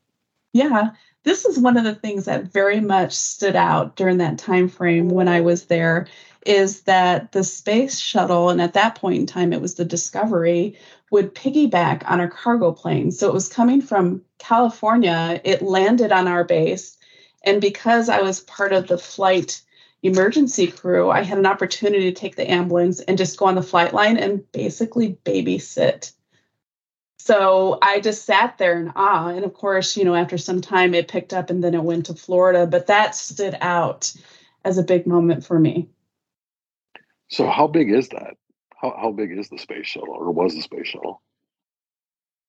Yeah, 0.53 0.91
this 1.25 1.45
is 1.45 1.59
one 1.59 1.77
of 1.77 1.85
the 1.85 1.95
things 1.95 2.25
that 2.25 2.53
very 2.53 2.81
much 2.81 3.13
stood 3.13 3.57
out 3.57 3.97
during 3.97 4.19
that 4.19 4.39
time 4.39 4.69
frame 4.69 5.09
when 5.09 5.29
I 5.29 5.41
was 5.41 5.67
there 5.67 6.09
is 6.45 6.83
that 6.83 7.33
the 7.33 7.45
space 7.45 8.01
shuttle 8.01 8.51
and 8.51 8.61
at 8.61 8.73
that 8.75 8.97
point 8.97 9.21
in 9.21 9.27
time 9.27 9.53
it 9.53 9.61
was 9.61 9.75
the 9.75 9.85
discovery 9.85 10.77
would 11.11 11.35
piggyback 11.35 12.03
on 12.11 12.21
a 12.21 12.29
cargo 12.29 12.73
plane. 12.73 13.13
So 13.13 13.29
it 13.29 13.35
was 13.35 13.49
coming 13.49 13.81
from 13.81 14.23
california. 14.39 15.41
It 15.45 15.63
landed 15.63 16.11
on 16.11 16.27
our 16.27 16.45
base. 16.45 16.97
And 17.45 17.61
because 17.61 18.09
i 18.09 18.21
was 18.21 18.41
part 18.41 18.73
of 18.73 18.89
the 18.89 18.99
flight 18.99 19.63
emergency 20.05 20.67
crew 20.67 21.11
i 21.11 21.23
had 21.23 21.39
an 21.39 21.47
opportunity 21.47 22.13
to 22.13 22.21
take 22.21 22.35
the 22.35 22.51
ambulance 22.51 22.99
and 23.01 23.17
just 23.17 23.39
go 23.39 23.47
on 23.47 23.55
the 23.55 23.63
flight 23.63 23.95
line 23.95 24.17
and 24.17 24.51
basically 24.51 25.17
babysit 25.25 26.13
so 27.25 27.79
I 27.81 28.01
just 28.01 28.25
sat 28.25 28.59
there 28.59 28.81
in 28.81 28.93
awe. 28.97 29.29
And 29.29 29.45
of 29.45 29.55
course, 29.55 29.97
you 29.97 30.05
know, 30.05 30.17
after 30.17 30.37
some 30.37 30.61
time 30.61 30.93
it 30.93 31.07
picked 31.07 31.33
up 31.33 31.51
and 31.51 31.63
then 31.63 31.73
it 31.73 31.85
went 31.85 32.07
to 32.07 32.15
Florida, 32.15 32.67
but 32.67 32.89
that 32.89 33.15
stood 33.15 33.57
out 33.61 34.13
as 34.65 34.77
a 34.77 34.83
big 34.83 35.07
moment 35.07 35.47
for 35.47 35.57
me. 35.57 35.89
So, 37.29 37.49
how 37.49 37.69
big 37.69 37.93
is 37.93 38.09
that? 38.09 38.35
How, 38.75 38.93
how 39.01 39.13
big 39.13 39.31
is 39.39 39.49
the 39.49 39.59
space 39.59 39.87
shuttle 39.87 40.15
or 40.15 40.33
was 40.33 40.57
the 40.57 40.63
space 40.63 40.89
shuttle? 40.89 41.23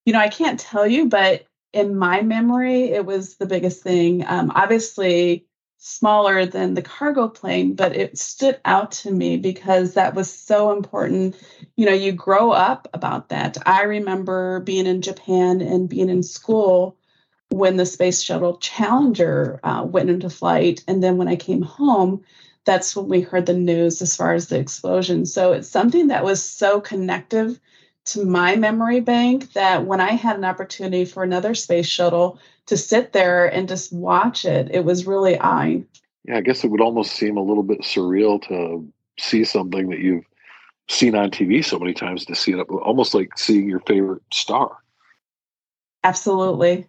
You 0.05 0.13
know, 0.13 0.19
I 0.19 0.29
can't 0.29 0.59
tell 0.59 0.87
you, 0.87 1.07
but 1.07 1.45
in 1.71 1.95
my 1.95 2.23
memory, 2.23 2.85
it 2.85 3.05
was 3.05 3.35
the 3.35 3.45
biggest 3.45 3.83
thing. 3.83 4.25
Um, 4.25 4.51
obviously, 4.55 5.45
smaller 5.85 6.45
than 6.45 6.75
the 6.75 6.81
cargo 6.81 7.27
plane, 7.27 7.73
but 7.73 7.93
it 7.93 8.17
stood 8.17 8.57
out 8.63 8.93
to 8.93 9.11
me 9.11 9.35
because 9.35 9.95
that 9.95 10.15
was 10.15 10.31
so 10.31 10.71
important. 10.71 11.35
You 11.75 11.85
know, 11.85 11.93
you 11.93 12.13
grow 12.13 12.51
up 12.51 12.87
about 12.93 13.27
that. 13.29 13.57
I 13.65 13.83
remember 13.83 14.61
being 14.61 14.87
in 14.87 15.01
Japan 15.01 15.59
and 15.59 15.89
being 15.89 16.07
in 16.07 16.23
school 16.23 16.95
when 17.49 17.75
the 17.75 17.85
Space 17.85 18.21
Shuttle 18.21 18.55
Challenger 18.59 19.59
uh, 19.61 19.83
went 19.85 20.09
into 20.09 20.29
flight. 20.29 20.81
And 20.87 21.03
then 21.03 21.17
when 21.17 21.27
I 21.27 21.35
came 21.35 21.61
home, 21.61 22.23
that's 22.63 22.95
when 22.95 23.09
we 23.09 23.19
heard 23.19 23.45
the 23.45 23.53
news 23.53 24.01
as 24.01 24.15
far 24.15 24.33
as 24.33 24.47
the 24.47 24.59
explosion. 24.59 25.25
So 25.25 25.51
it's 25.51 25.67
something 25.67 26.07
that 26.07 26.23
was 26.23 26.41
so 26.41 26.79
connective 26.79 27.59
to 28.05 28.25
my 28.25 28.55
memory 28.55 29.01
bank 29.01 29.51
that 29.51 29.85
when 29.85 29.99
I 29.99 30.11
had 30.11 30.37
an 30.37 30.45
opportunity 30.45 31.03
for 31.03 31.23
another 31.23 31.53
space 31.53 31.87
shuttle 31.87 32.39
to 32.67 32.77
sit 32.77 33.13
there 33.13 33.45
and 33.45 33.67
just 33.67 33.91
watch 33.91 34.45
it, 34.45 34.69
it 34.73 34.85
was 34.85 35.05
really 35.05 35.39
I. 35.39 35.83
Yeah, 36.25 36.37
I 36.37 36.41
guess 36.41 36.63
it 36.63 36.71
would 36.71 36.81
almost 36.81 37.13
seem 37.13 37.37
a 37.37 37.43
little 37.43 37.63
bit 37.63 37.81
surreal 37.81 38.41
to 38.47 38.87
see 39.19 39.43
something 39.43 39.89
that 39.89 39.99
you've 39.99 40.25
seen 40.87 41.15
on 41.15 41.31
TV 41.31 41.63
so 41.63 41.79
many 41.79 41.93
times 41.93 42.25
to 42.25 42.35
see 42.35 42.51
it 42.51 42.59
almost 42.69 43.13
like 43.13 43.37
seeing 43.37 43.67
your 43.67 43.81
favorite 43.81 44.21
star. 44.31 44.77
Absolutely. 46.03 46.87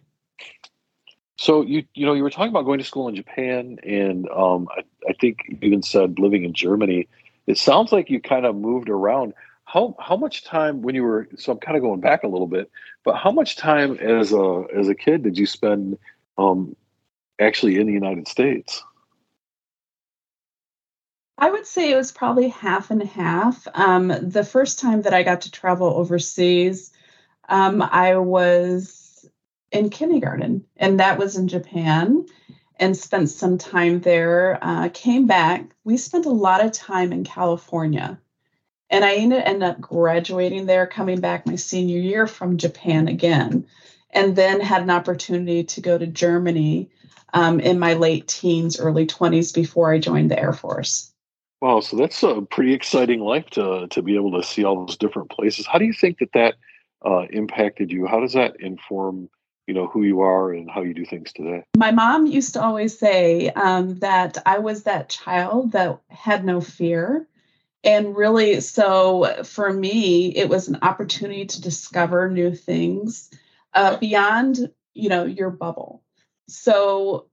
So 1.37 1.61
you 1.61 1.83
you 1.93 2.05
know 2.05 2.13
you 2.13 2.23
were 2.23 2.29
talking 2.29 2.49
about 2.49 2.65
going 2.65 2.79
to 2.79 2.85
school 2.85 3.07
in 3.09 3.15
Japan, 3.15 3.77
and 3.83 4.27
um, 4.29 4.67
I, 4.75 4.83
I 5.09 5.13
think 5.19 5.39
you 5.47 5.57
even 5.61 5.83
said 5.83 6.17
living 6.17 6.43
in 6.43 6.53
Germany. 6.53 7.07
It 7.45 7.57
sounds 7.57 7.91
like 7.91 8.09
you 8.09 8.21
kind 8.21 8.45
of 8.45 8.55
moved 8.55 8.89
around. 8.89 9.33
How 9.75 9.93
how 9.99 10.15
much 10.15 10.45
time 10.45 10.83
when 10.83 10.95
you 10.95 11.03
were? 11.03 11.27
So 11.35 11.51
I'm 11.51 11.59
kind 11.59 11.75
of 11.75 11.83
going 11.83 11.99
back 11.99 12.23
a 12.23 12.29
little 12.29 12.47
bit, 12.47 12.71
but 13.03 13.17
how 13.17 13.29
much 13.29 13.57
time 13.57 13.97
as 13.99 14.31
a 14.31 14.63
as 14.73 14.87
a 14.87 14.95
kid 14.95 15.21
did 15.21 15.37
you 15.37 15.45
spend 15.45 15.97
um, 16.37 16.77
actually 17.41 17.77
in 17.77 17.85
the 17.85 17.91
United 17.91 18.29
States? 18.29 18.81
I 21.37 21.51
would 21.51 21.67
say 21.67 21.91
it 21.91 21.97
was 21.97 22.13
probably 22.13 22.47
half 22.47 22.89
and 22.89 23.03
half. 23.03 23.67
Um, 23.73 24.07
the 24.07 24.45
first 24.45 24.79
time 24.79 25.01
that 25.01 25.13
I 25.13 25.23
got 25.23 25.41
to 25.41 25.51
travel 25.51 25.87
overseas, 25.87 26.93
um, 27.49 27.81
I 27.81 28.15
was 28.15 29.29
in 29.73 29.89
kindergarten, 29.89 30.63
and 30.77 31.01
that 31.01 31.19
was 31.19 31.35
in 31.35 31.49
Japan, 31.49 32.25
and 32.77 32.95
spent 32.95 33.29
some 33.29 33.57
time 33.57 33.99
there. 33.99 34.57
Uh, 34.61 34.87
came 34.93 35.27
back. 35.27 35.65
We 35.83 35.97
spent 35.97 36.25
a 36.25 36.29
lot 36.29 36.63
of 36.63 36.71
time 36.71 37.11
in 37.11 37.25
California, 37.25 38.21
and 38.89 39.03
I 39.03 39.15
ended, 39.15 39.63
up 39.63 39.81
graduating 39.81 40.65
there, 40.65 40.87
coming 40.87 41.19
back 41.19 41.45
my 41.45 41.55
senior 41.55 41.99
year 41.99 42.27
from 42.27 42.57
Japan 42.57 43.07
again, 43.07 43.65
and 44.11 44.35
then 44.35 44.61
had 44.61 44.81
an 44.81 44.89
opportunity 44.89 45.63
to 45.63 45.81
go 45.81 45.97
to 45.97 46.07
Germany 46.07 46.89
um, 47.33 47.59
in 47.59 47.79
my 47.79 47.93
late 47.93 48.27
teens, 48.27 48.79
early 48.79 49.05
20s 49.05 49.53
before 49.53 49.91
I 49.91 49.99
joined 49.99 50.31
the 50.31 50.39
Air 50.39 50.53
Force. 50.53 51.11
Wow, 51.61 51.79
so 51.79 51.97
that's 51.97 52.21
a 52.21 52.41
pretty 52.41 52.73
exciting 52.73 53.21
life 53.21 53.49
to 53.51 53.87
to 53.89 54.01
be 54.01 54.15
able 54.15 54.39
to 54.39 54.47
see 54.47 54.63
all 54.63 54.85
those 54.85 54.97
different 54.97 55.31
places. 55.31 55.65
How 55.65 55.79
do 55.79 55.85
you 55.85 55.93
think 55.93 56.19
that 56.19 56.33
that 56.33 56.55
uh, 57.03 57.25
impacted 57.31 57.91
you? 57.91 58.05
How 58.05 58.19
does 58.19 58.33
that 58.33 58.59
inform 58.59 59.29
you 59.67 59.73
know 59.73 59.87
who 59.87 60.03
you 60.03 60.21
are 60.21 60.53
and 60.53 60.69
how 60.69 60.81
you 60.81 60.93
do 60.93 61.05
things 61.05 61.33
today 61.33 61.63
my 61.77 61.89
mom 61.91 62.27
used 62.27 62.53
to 62.53 62.61
always 62.61 62.97
say 62.97 63.49
um, 63.55 63.97
that 63.99 64.37
i 64.45 64.59
was 64.59 64.83
that 64.83 65.09
child 65.09 65.71
that 65.71 65.99
had 66.09 66.45
no 66.45 66.61
fear 66.61 67.27
and 67.85 68.17
really 68.17 68.59
so 68.59 69.43
for 69.43 69.71
me 69.71 70.35
it 70.35 70.49
was 70.49 70.67
an 70.67 70.79
opportunity 70.81 71.45
to 71.45 71.61
discover 71.61 72.29
new 72.29 72.53
things 72.53 73.29
uh, 73.73 73.95
beyond 73.97 74.71
you 74.93 75.09
know 75.09 75.25
your 75.25 75.51
bubble. 75.51 76.01
So 76.47 77.27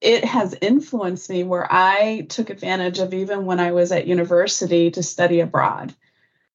it 0.00 0.24
has 0.24 0.56
influenced 0.60 1.28
me 1.30 1.44
where 1.44 1.66
i 1.70 2.26
took 2.28 2.50
advantage 2.50 2.98
of 2.98 3.12
even 3.12 3.44
when 3.44 3.60
i 3.60 3.72
was 3.72 3.92
at 3.92 4.06
university 4.06 4.90
to 4.92 5.02
study 5.02 5.40
abroad. 5.40 5.94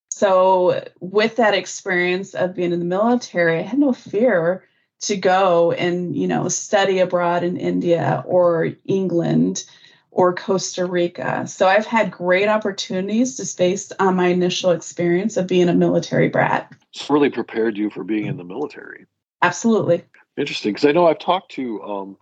So 0.10 0.84
with 1.00 1.36
that 1.36 1.54
experience 1.54 2.34
of 2.34 2.56
being 2.56 2.72
in 2.72 2.80
the 2.80 2.86
military 2.86 3.60
i 3.60 3.64
had 3.64 3.80
no 3.80 3.94
fear 3.94 4.64
to 5.00 5.16
go 5.16 5.72
and 5.72 6.16
you 6.16 6.28
know 6.28 6.48
study 6.48 7.00
abroad 7.00 7.44
in 7.44 7.58
India 7.58 8.24
or 8.26 8.74
England 8.86 9.64
or 10.18 10.34
Costa 10.34 10.84
Rica. 10.84 11.46
So 11.46 11.68
I've 11.68 11.86
had 11.86 12.10
great 12.10 12.48
opportunities 12.48 13.38
just 13.38 13.56
based 13.56 13.94
on 14.00 14.16
my 14.16 14.28
initial 14.30 14.72
experience 14.72 15.38
of 15.38 15.46
being 15.46 15.70
a 15.70 15.76
military 15.76 16.28
brat. 16.28 16.74
It's 16.92 17.08
really 17.08 17.30
prepared 17.30 17.78
you 17.78 17.92
for 17.92 18.04
being 18.04 18.26
in 18.26 18.36
the 18.36 18.44
military. 18.44 19.06
Absolutely. 19.44 20.04
Interesting, 20.36 20.74
because 20.74 20.86
I 20.86 20.92
know 20.92 21.06
I've 21.08 21.20
talked 21.20 21.52
to 21.52 21.84
um, 21.84 22.18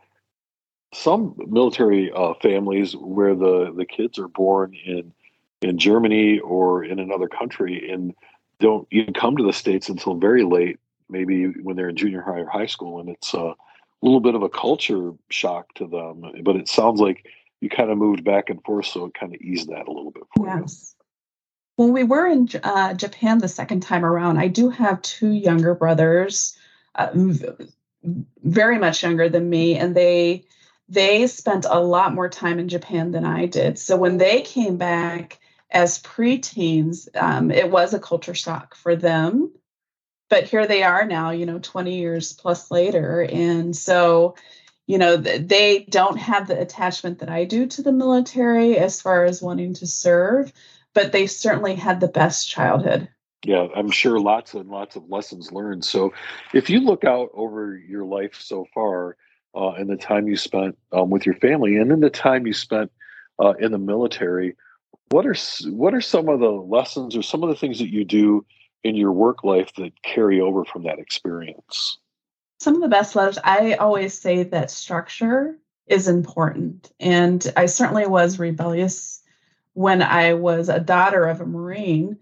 some 0.94 1.36
military 1.48 2.12
uh, 2.12 2.34
families 2.42 2.98
where 2.98 3.34
the 3.34 3.74
the 3.76 3.86
kids 3.86 4.20
are 4.20 4.28
born 4.28 4.76
in 4.86 5.14
in 5.62 5.78
Germany 5.78 6.40
or 6.40 6.84
in 6.84 7.00
another 7.00 7.30
country 7.30 7.90
and 7.90 8.14
don't 8.60 8.88
even 8.92 9.14
come 9.14 9.38
to 9.38 9.44
the 9.44 9.54
states 9.54 9.88
until 9.88 10.16
very 10.16 10.44
late 10.44 10.80
maybe 11.10 11.46
when 11.64 11.78
they're 11.78 11.90
in 11.90 11.96
junior 11.96 12.22
high 12.22 12.40
or 12.40 12.50
high 12.50 12.66
school, 12.66 13.00
and 13.00 13.10
it's 13.10 13.34
a 13.34 13.54
little 14.02 14.20
bit 14.20 14.36
of 14.36 14.44
a 14.44 14.50
culture 14.50 15.14
shock 15.30 15.74
to 15.76 15.88
them. 15.88 16.24
But 16.44 16.58
it 16.58 16.68
sounds 16.68 17.00
like 17.00 17.26
you 17.62 17.70
kind 17.70 17.90
of 17.90 17.98
moved 17.98 18.24
back 18.24 18.50
and 18.50 18.64
forth, 18.64 18.88
so 18.88 19.06
it 19.06 19.14
kind 19.14 19.34
of 19.34 19.42
eased 19.42 19.70
that 19.70 19.88
a 19.88 19.92
little 19.92 20.12
bit 20.12 20.24
for 20.36 20.48
yes. 20.48 20.96
you. 20.98 21.84
When 21.84 21.94
we 21.94 22.04
were 22.04 22.26
in 22.28 22.48
uh, 22.64 22.94
Japan 22.94 23.40
the 23.40 23.48
second 23.48 23.82
time 23.82 24.06
around, 24.06 24.38
I 24.38 24.48
do 24.48 24.70
have 24.70 25.02
two 25.02 25.32
younger 25.32 25.76
brothers, 25.76 26.58
uh, 26.96 27.10
very 28.44 28.78
much 28.78 29.04
younger 29.04 29.30
than 29.30 29.50
me, 29.50 29.78
and 29.78 29.96
they 29.96 30.46
they 30.88 31.28
spent 31.28 31.66
a 31.68 31.80
lot 31.80 32.14
more 32.14 32.30
time 32.30 32.60
in 32.60 32.70
Japan 32.70 33.12
than 33.12 33.26
I 33.26 33.48
did. 33.48 33.80
So 33.80 33.98
when 33.98 34.18
they 34.18 34.42
came 34.42 34.78
back 34.78 35.40
as 35.72 36.02
preteens, 36.02 37.08
um, 37.20 37.50
it 37.50 37.72
was 37.72 37.94
a 37.94 38.00
culture 38.00 38.36
shock 38.36 38.76
for 38.76 38.96
them 38.96 39.52
but 40.30 40.46
here 40.46 40.68
they 40.68 40.84
are 40.84 41.06
now 41.06 41.32
you 41.32 41.46
know 41.46 41.60
20 41.60 41.96
years 41.96 42.34
plus 42.34 42.72
later 42.72 43.28
and 43.32 43.76
so 43.76 44.36
you 44.88 44.98
know 44.98 45.18
they 45.18 45.86
don't 45.90 46.18
have 46.18 46.48
the 46.48 46.60
attachment 46.60 47.20
that 47.20 47.30
i 47.30 47.44
do 47.44 47.66
to 47.66 47.82
the 47.82 47.92
military 47.92 48.78
as 48.78 49.02
far 49.02 49.26
as 49.26 49.42
wanting 49.42 49.74
to 49.74 49.88
serve 49.88 50.52
but 50.94 51.12
they 51.12 51.28
certainly 51.28 51.76
had 51.76 52.00
the 52.00 52.08
best 52.08 52.50
childhood 52.50 53.08
yeah 53.44 53.68
i'm 53.76 53.92
sure 53.92 54.20
lots 54.20 54.54
and 54.54 54.70
lots 54.70 54.96
of 54.96 55.10
lessons 55.10 55.52
learned 55.52 55.84
so 55.84 56.14
if 56.54 56.70
you 56.70 56.80
look 56.80 57.04
out 57.04 57.30
over 57.34 57.78
your 57.78 58.06
life 58.06 58.36
so 58.40 58.66
far 58.74 59.18
uh, 59.56 59.72
and 59.72 59.90
the 59.90 59.96
time 59.96 60.28
you 60.28 60.36
spent 60.36 60.78
um, 60.92 61.10
with 61.10 61.26
your 61.26 61.36
family 61.36 61.78
and 61.78 61.90
then 61.90 62.02
the 62.02 62.10
time 62.10 62.46
you 62.46 62.54
spent 62.54 62.92
uh, 63.40 63.54
in 63.60 63.72
the 63.72 63.78
military 63.78 64.56
what 65.10 65.26
are 65.26 65.36
what 65.70 65.94
are 65.94 66.02
some 66.02 66.30
of 66.30 66.40
the 66.40 66.50
lessons 66.50 67.16
or 67.16 67.22
some 67.22 67.44
of 67.44 67.50
the 67.50 67.56
things 67.56 67.80
that 67.80 67.92
you 67.92 68.04
do 68.04 68.46
in 68.84 68.96
your 68.96 69.12
work 69.12 69.44
life 69.44 69.72
that 69.78 69.92
carry 70.04 70.40
over 70.40 70.66
from 70.66 70.84
that 70.84 71.00
experience? 71.00 71.98
Some 72.66 72.78
of 72.78 72.82
the 72.82 72.88
best 72.88 73.16
letters, 73.16 73.38
I 73.44 73.76
always 73.76 74.20
say 74.20 74.42
that 74.42 74.72
structure 74.72 75.56
is 75.86 76.08
important. 76.08 76.92
And 77.00 77.54
I 77.56 77.68
certainly 77.68 78.08
was 78.08 78.40
rebellious 78.40 79.22
when 79.74 80.02
I 80.02 80.34
was 80.34 80.68
a 80.68 80.80
daughter 80.80 81.26
of 81.26 81.42
a 81.42 81.46
Marine, 81.46 82.18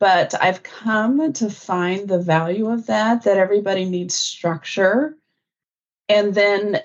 but 0.00 0.34
I've 0.42 0.64
come 0.64 1.32
to 1.34 1.48
find 1.48 2.08
the 2.08 2.18
value 2.18 2.72
of 2.72 2.86
that, 2.86 3.22
that 3.22 3.36
everybody 3.36 3.84
needs 3.84 4.14
structure. 4.14 5.16
And 6.08 6.34
then 6.34 6.80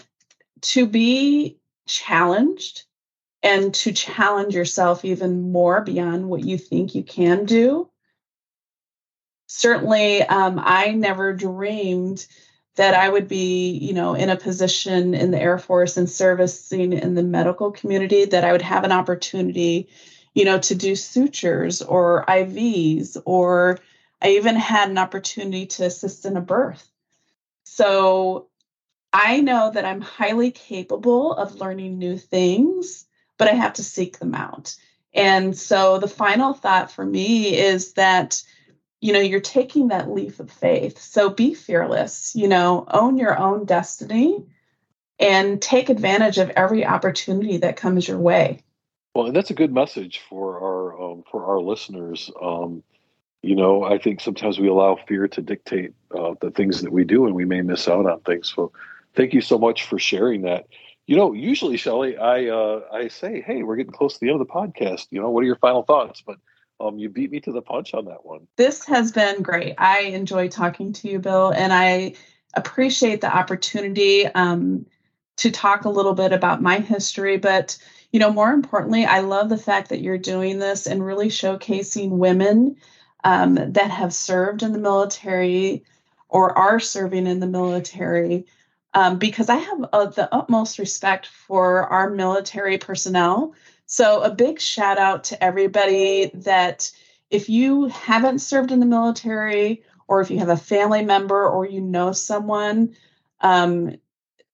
to 0.62 0.86
be 0.86 1.58
challenged 1.88 2.84
and 3.42 3.74
to 3.74 3.92
challenge 3.92 4.54
yourself 4.54 5.04
even 5.04 5.52
more 5.52 5.82
beyond 5.82 6.30
what 6.30 6.46
you 6.46 6.60
think 6.60 6.94
you 6.94 7.02
can 7.02 7.46
do 7.46 7.90
certainly 9.50 10.22
um, 10.22 10.62
I 10.64 10.92
never 10.92 11.34
dreamed 11.34 12.28
that 12.76 12.94
I 12.94 13.10
would 13.10 13.28
be, 13.28 13.72
you 13.72 13.94
know, 13.94 14.14
in 14.14 14.30
a 14.30 14.38
position 14.38 15.14
in 15.14 15.32
the 15.32 15.40
Air 15.40 15.58
Force 15.58 15.98
and 15.98 16.10
servicing 16.10 16.94
in 16.94 17.16
the 17.16 17.24
medical 17.24 17.72
community 17.72 18.26
that 18.26 18.46
I 18.46 18.52
would 18.52 18.62
have 18.62 18.84
an 18.84 18.92
opportunity, 18.92 19.90
you 20.34 20.46
know, 20.46 20.60
to 20.60 20.76
do 20.76 20.96
sutures 20.96 21.82
or 21.82 22.26
IVs, 22.28 23.18
or 23.26 23.80
I 24.22 24.32
even 24.32 24.56
had 24.56 24.90
an 24.90 24.98
opportunity 24.98 25.66
to 25.66 25.86
assist 25.86 26.26
in 26.26 26.38
a 26.38 26.42
birth. 26.42 26.90
So 27.64 28.48
I 29.12 29.42
know 29.42 29.72
that 29.72 29.86
I'm 29.86 30.02
highly 30.02 30.52
capable 30.52 31.34
of 31.34 31.56
learning 31.56 31.98
new 31.98 32.18
things, 32.18 33.06
but 33.38 33.48
I 33.48 33.54
have 33.54 33.74
to 33.74 33.84
seek 33.84 34.20
them 34.20 34.36
out. 34.36 34.76
And 35.14 35.58
so 35.58 35.98
the 35.98 36.08
final 36.08 36.54
thought 36.54 36.92
for 36.92 37.06
me 37.06 37.58
is 37.58 37.94
that 37.94 38.44
you 39.02 39.14
know 39.14 39.20
you're 39.20 39.40
taking 39.40 39.90
that 39.90 40.10
leap 40.10 40.40
of 40.40 40.52
faith. 40.52 41.00
So 41.00 41.30
be 41.30 41.54
fearless 41.54 42.36
you 42.36 42.48
know 42.48 42.86
own 42.90 43.18
your 43.18 43.38
own 43.38 43.66
destiny 43.66 44.46
and 45.20 45.62
take 45.62 45.90
advantage 45.90 46.38
of 46.38 46.50
every 46.52 46.86
opportunity 46.86 47.58
that 47.58 47.76
comes 47.76 48.08
your 48.08 48.20
way. 48.20 48.64
Well 49.14 49.28
and 49.28 49.36
that's 49.36 49.52
a 49.52 49.56
good 49.56 49.74
message 49.74 50.22
for 50.30 50.58
our 50.62 51.02
um, 51.02 51.24
for 51.32 51.46
our 51.46 51.60
listeners. 51.60 52.32
Um, 52.42 52.84
you 53.42 53.56
know 53.56 53.84
i 53.84 53.98
think 53.98 54.20
sometimes 54.20 54.60
we 54.60 54.68
allow 54.68 54.98
fear 55.08 55.28
to 55.28 55.42
dictate 55.42 55.94
uh, 56.18 56.34
the 56.42 56.52
things 56.52 56.82
that 56.82 56.92
we 56.92 57.04
do 57.04 57.26
and 57.26 57.34
we 57.36 57.46
may 57.46 57.62
miss 57.62 57.88
out 57.88 58.06
on 58.06 58.20
things. 58.22 58.52
So 58.54 58.72
thank 59.16 59.34
you 59.34 59.42
so 59.42 59.58
much 59.58 59.86
for 59.86 59.98
sharing 59.98 60.42
that. 60.42 60.68
You 61.08 61.16
know 61.16 61.34
usually 61.34 61.78
shelly 61.78 62.18
i 62.18 62.48
uh, 62.48 62.82
i 62.94 63.08
say 63.08 63.42
hey 63.42 63.64
we're 63.64 63.78
getting 63.78 63.94
close 63.94 64.14
to 64.14 64.20
the 64.20 64.30
end 64.30 64.42
of 64.42 64.48
the 64.48 64.54
podcast. 64.54 65.08
You 65.10 65.22
know 65.22 65.30
what 65.30 65.44
are 65.44 65.48
your 65.48 65.56
final 65.56 65.84
thoughts? 65.84 66.22
But 66.26 66.38
um, 66.80 66.98
you 66.98 67.10
beat 67.10 67.32
me 67.32 67.40
to 67.42 67.52
the 67.52 67.62
punch 67.62 67.94
on 67.94 68.06
that 68.06 68.26
one. 68.26 68.48
This 68.56 68.86
has 68.86 69.12
been 69.12 69.42
great. 69.42 69.76
I 69.78 70.02
enjoy 70.02 70.48
talking 70.48 70.94
to 70.94 71.10
you, 71.10 71.20
Bill, 71.20 71.52
and 71.52 71.74
I 71.74 72.16
appreciate 72.54 73.22
the 73.22 73.36
opportunity 73.36 74.26
um, 74.28 74.86
to 75.38 75.52
talk 75.52 75.86
a 75.86 75.90
little 75.90 76.14
bit 76.14 76.34
about 76.34 76.62
my 76.62 76.80
history. 76.80 77.38
But 77.38 77.78
you 78.12 78.20
know, 78.20 78.32
more 78.32 78.52
importantly, 78.52 79.06
I 79.06 79.20
love 79.20 79.50
the 79.50 79.58
fact 79.58 79.90
that 79.90 80.02
you're 80.02 80.18
doing 80.18 80.60
this 80.60 80.88
and 80.88 81.06
really 81.06 81.28
showcasing 81.28 82.10
women 82.10 82.76
um, 83.24 83.56
that 83.56 83.92
have 83.92 84.14
served 84.14 84.64
in 84.64 84.72
the 84.72 84.80
military 84.80 85.84
or 86.28 86.58
are 86.58 86.80
serving 86.80 87.28
in 87.28 87.40
the 87.40 87.48
military 87.48 88.46
um, 88.94 89.20
because 89.20 89.50
I 89.50 89.56
have 89.56 89.86
uh, 89.94 90.06
the 90.08 90.34
utmost 90.34 90.80
respect 90.80 91.28
for 91.28 91.84
our 91.88 92.10
military 92.10 92.78
personnel. 92.78 93.54
So, 93.92 94.22
a 94.22 94.30
big 94.30 94.62
shout 94.62 95.00
out 95.00 95.24
to 95.26 95.44
everybody 95.44 96.30
that 96.36 96.92
if 97.32 97.50
you 97.50 97.88
haven't 97.88 98.38
served 98.38 98.72
in 98.72 98.80
the 98.80 98.86
military, 98.86 99.84
or 100.08 100.22
if 100.22 100.30
you 100.30 100.38
have 100.38 100.50
a 100.50 100.58
family 100.58 101.04
member 101.04 101.50
or 101.50 101.66
you 101.66 101.82
know 101.82 102.12
someone, 102.12 102.96
um, 103.42 103.96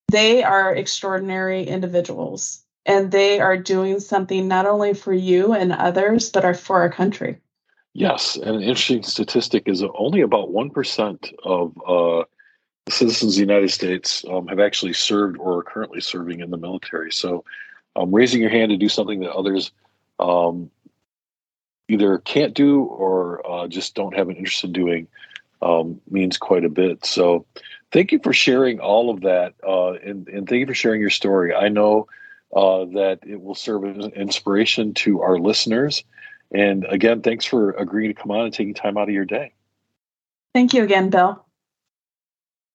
they 0.10 0.42
are 0.42 0.74
extraordinary 0.74 1.64
individuals 1.64 2.64
and 2.86 3.12
they 3.12 3.42
are 3.42 3.58
doing 3.58 4.00
something 4.00 4.48
not 4.48 4.66
only 4.66 4.94
for 4.94 5.14
you 5.14 5.52
and 5.52 5.74
others, 5.74 6.30
but 6.30 6.46
are 6.46 6.54
for 6.54 6.80
our 6.80 6.90
country. 6.90 7.38
Yes, 7.94 8.38
and 8.38 8.56
an 8.56 8.62
interesting 8.62 9.04
statistic 9.04 9.64
is 9.68 9.84
only 9.98 10.22
about 10.22 10.50
1% 10.50 11.34
of 11.44 11.74
uh, 11.86 12.24
citizens 12.90 13.34
of 13.34 13.36
the 13.36 13.54
United 13.54 13.72
States 13.72 14.24
um, 14.30 14.48
have 14.48 14.62
actually 14.62 14.94
served 14.94 15.38
or 15.40 15.60
are 15.60 15.64
currently 15.64 16.00
serving 16.00 16.40
in 16.40 16.52
the 16.52 16.58
military. 16.58 17.12
So, 17.12 17.44
um, 17.96 18.14
raising 18.14 18.42
your 18.42 18.50
hand 18.50 18.70
to 18.72 18.78
do 18.78 18.90
something 18.90 19.20
that 19.22 19.32
others 19.32 19.72
um, 20.20 20.70
either 21.88 22.18
can't 22.20 22.54
do 22.54 22.84
or 22.84 23.46
uh, 23.50 23.68
just 23.68 23.96
don't 23.96 24.16
have 24.16 24.30
an 24.30 24.36
interest 24.36 24.64
in 24.64 24.74
doing 24.74 25.08
um, 25.62 26.02
means 26.10 26.38
quite 26.38 26.66
a 26.66 26.70
bit. 26.70 27.06
So, 27.06 27.46
thank 27.92 28.12
you 28.12 28.20
for 28.20 28.34
sharing 28.34 28.80
all 28.80 29.10
of 29.10 29.22
that, 29.22 29.54
uh, 29.66 29.94
and, 29.94 30.28
and, 30.28 30.48
thank 30.48 30.60
you 30.60 30.66
for 30.66 30.74
sharing 30.74 31.00
your 31.00 31.10
story. 31.10 31.54
I 31.54 31.70
know 31.70 32.08
uh, 32.56 32.86
that 32.86 33.20
it 33.26 33.42
will 33.42 33.56
serve 33.56 33.86
as 33.86 34.06
an 34.06 34.12
inspiration 34.14 34.94
to 34.96 35.22
our 35.22 35.38
listeners. 35.38 36.04
And 36.54 36.86
again, 36.86 37.22
thanks 37.22 37.46
for 37.46 37.72
agreeing 37.72 38.14
to 38.14 38.22
come 38.22 38.32
on 38.32 38.46
and 38.46 38.54
taking 38.54 38.74
time 38.74 38.98
out 38.98 39.10
of 39.10 39.14
your 39.14 39.26
day. 39.26 39.54
Thank 40.54 40.74
you 40.74 40.84
again, 40.84 41.10
Bill. 41.10 41.45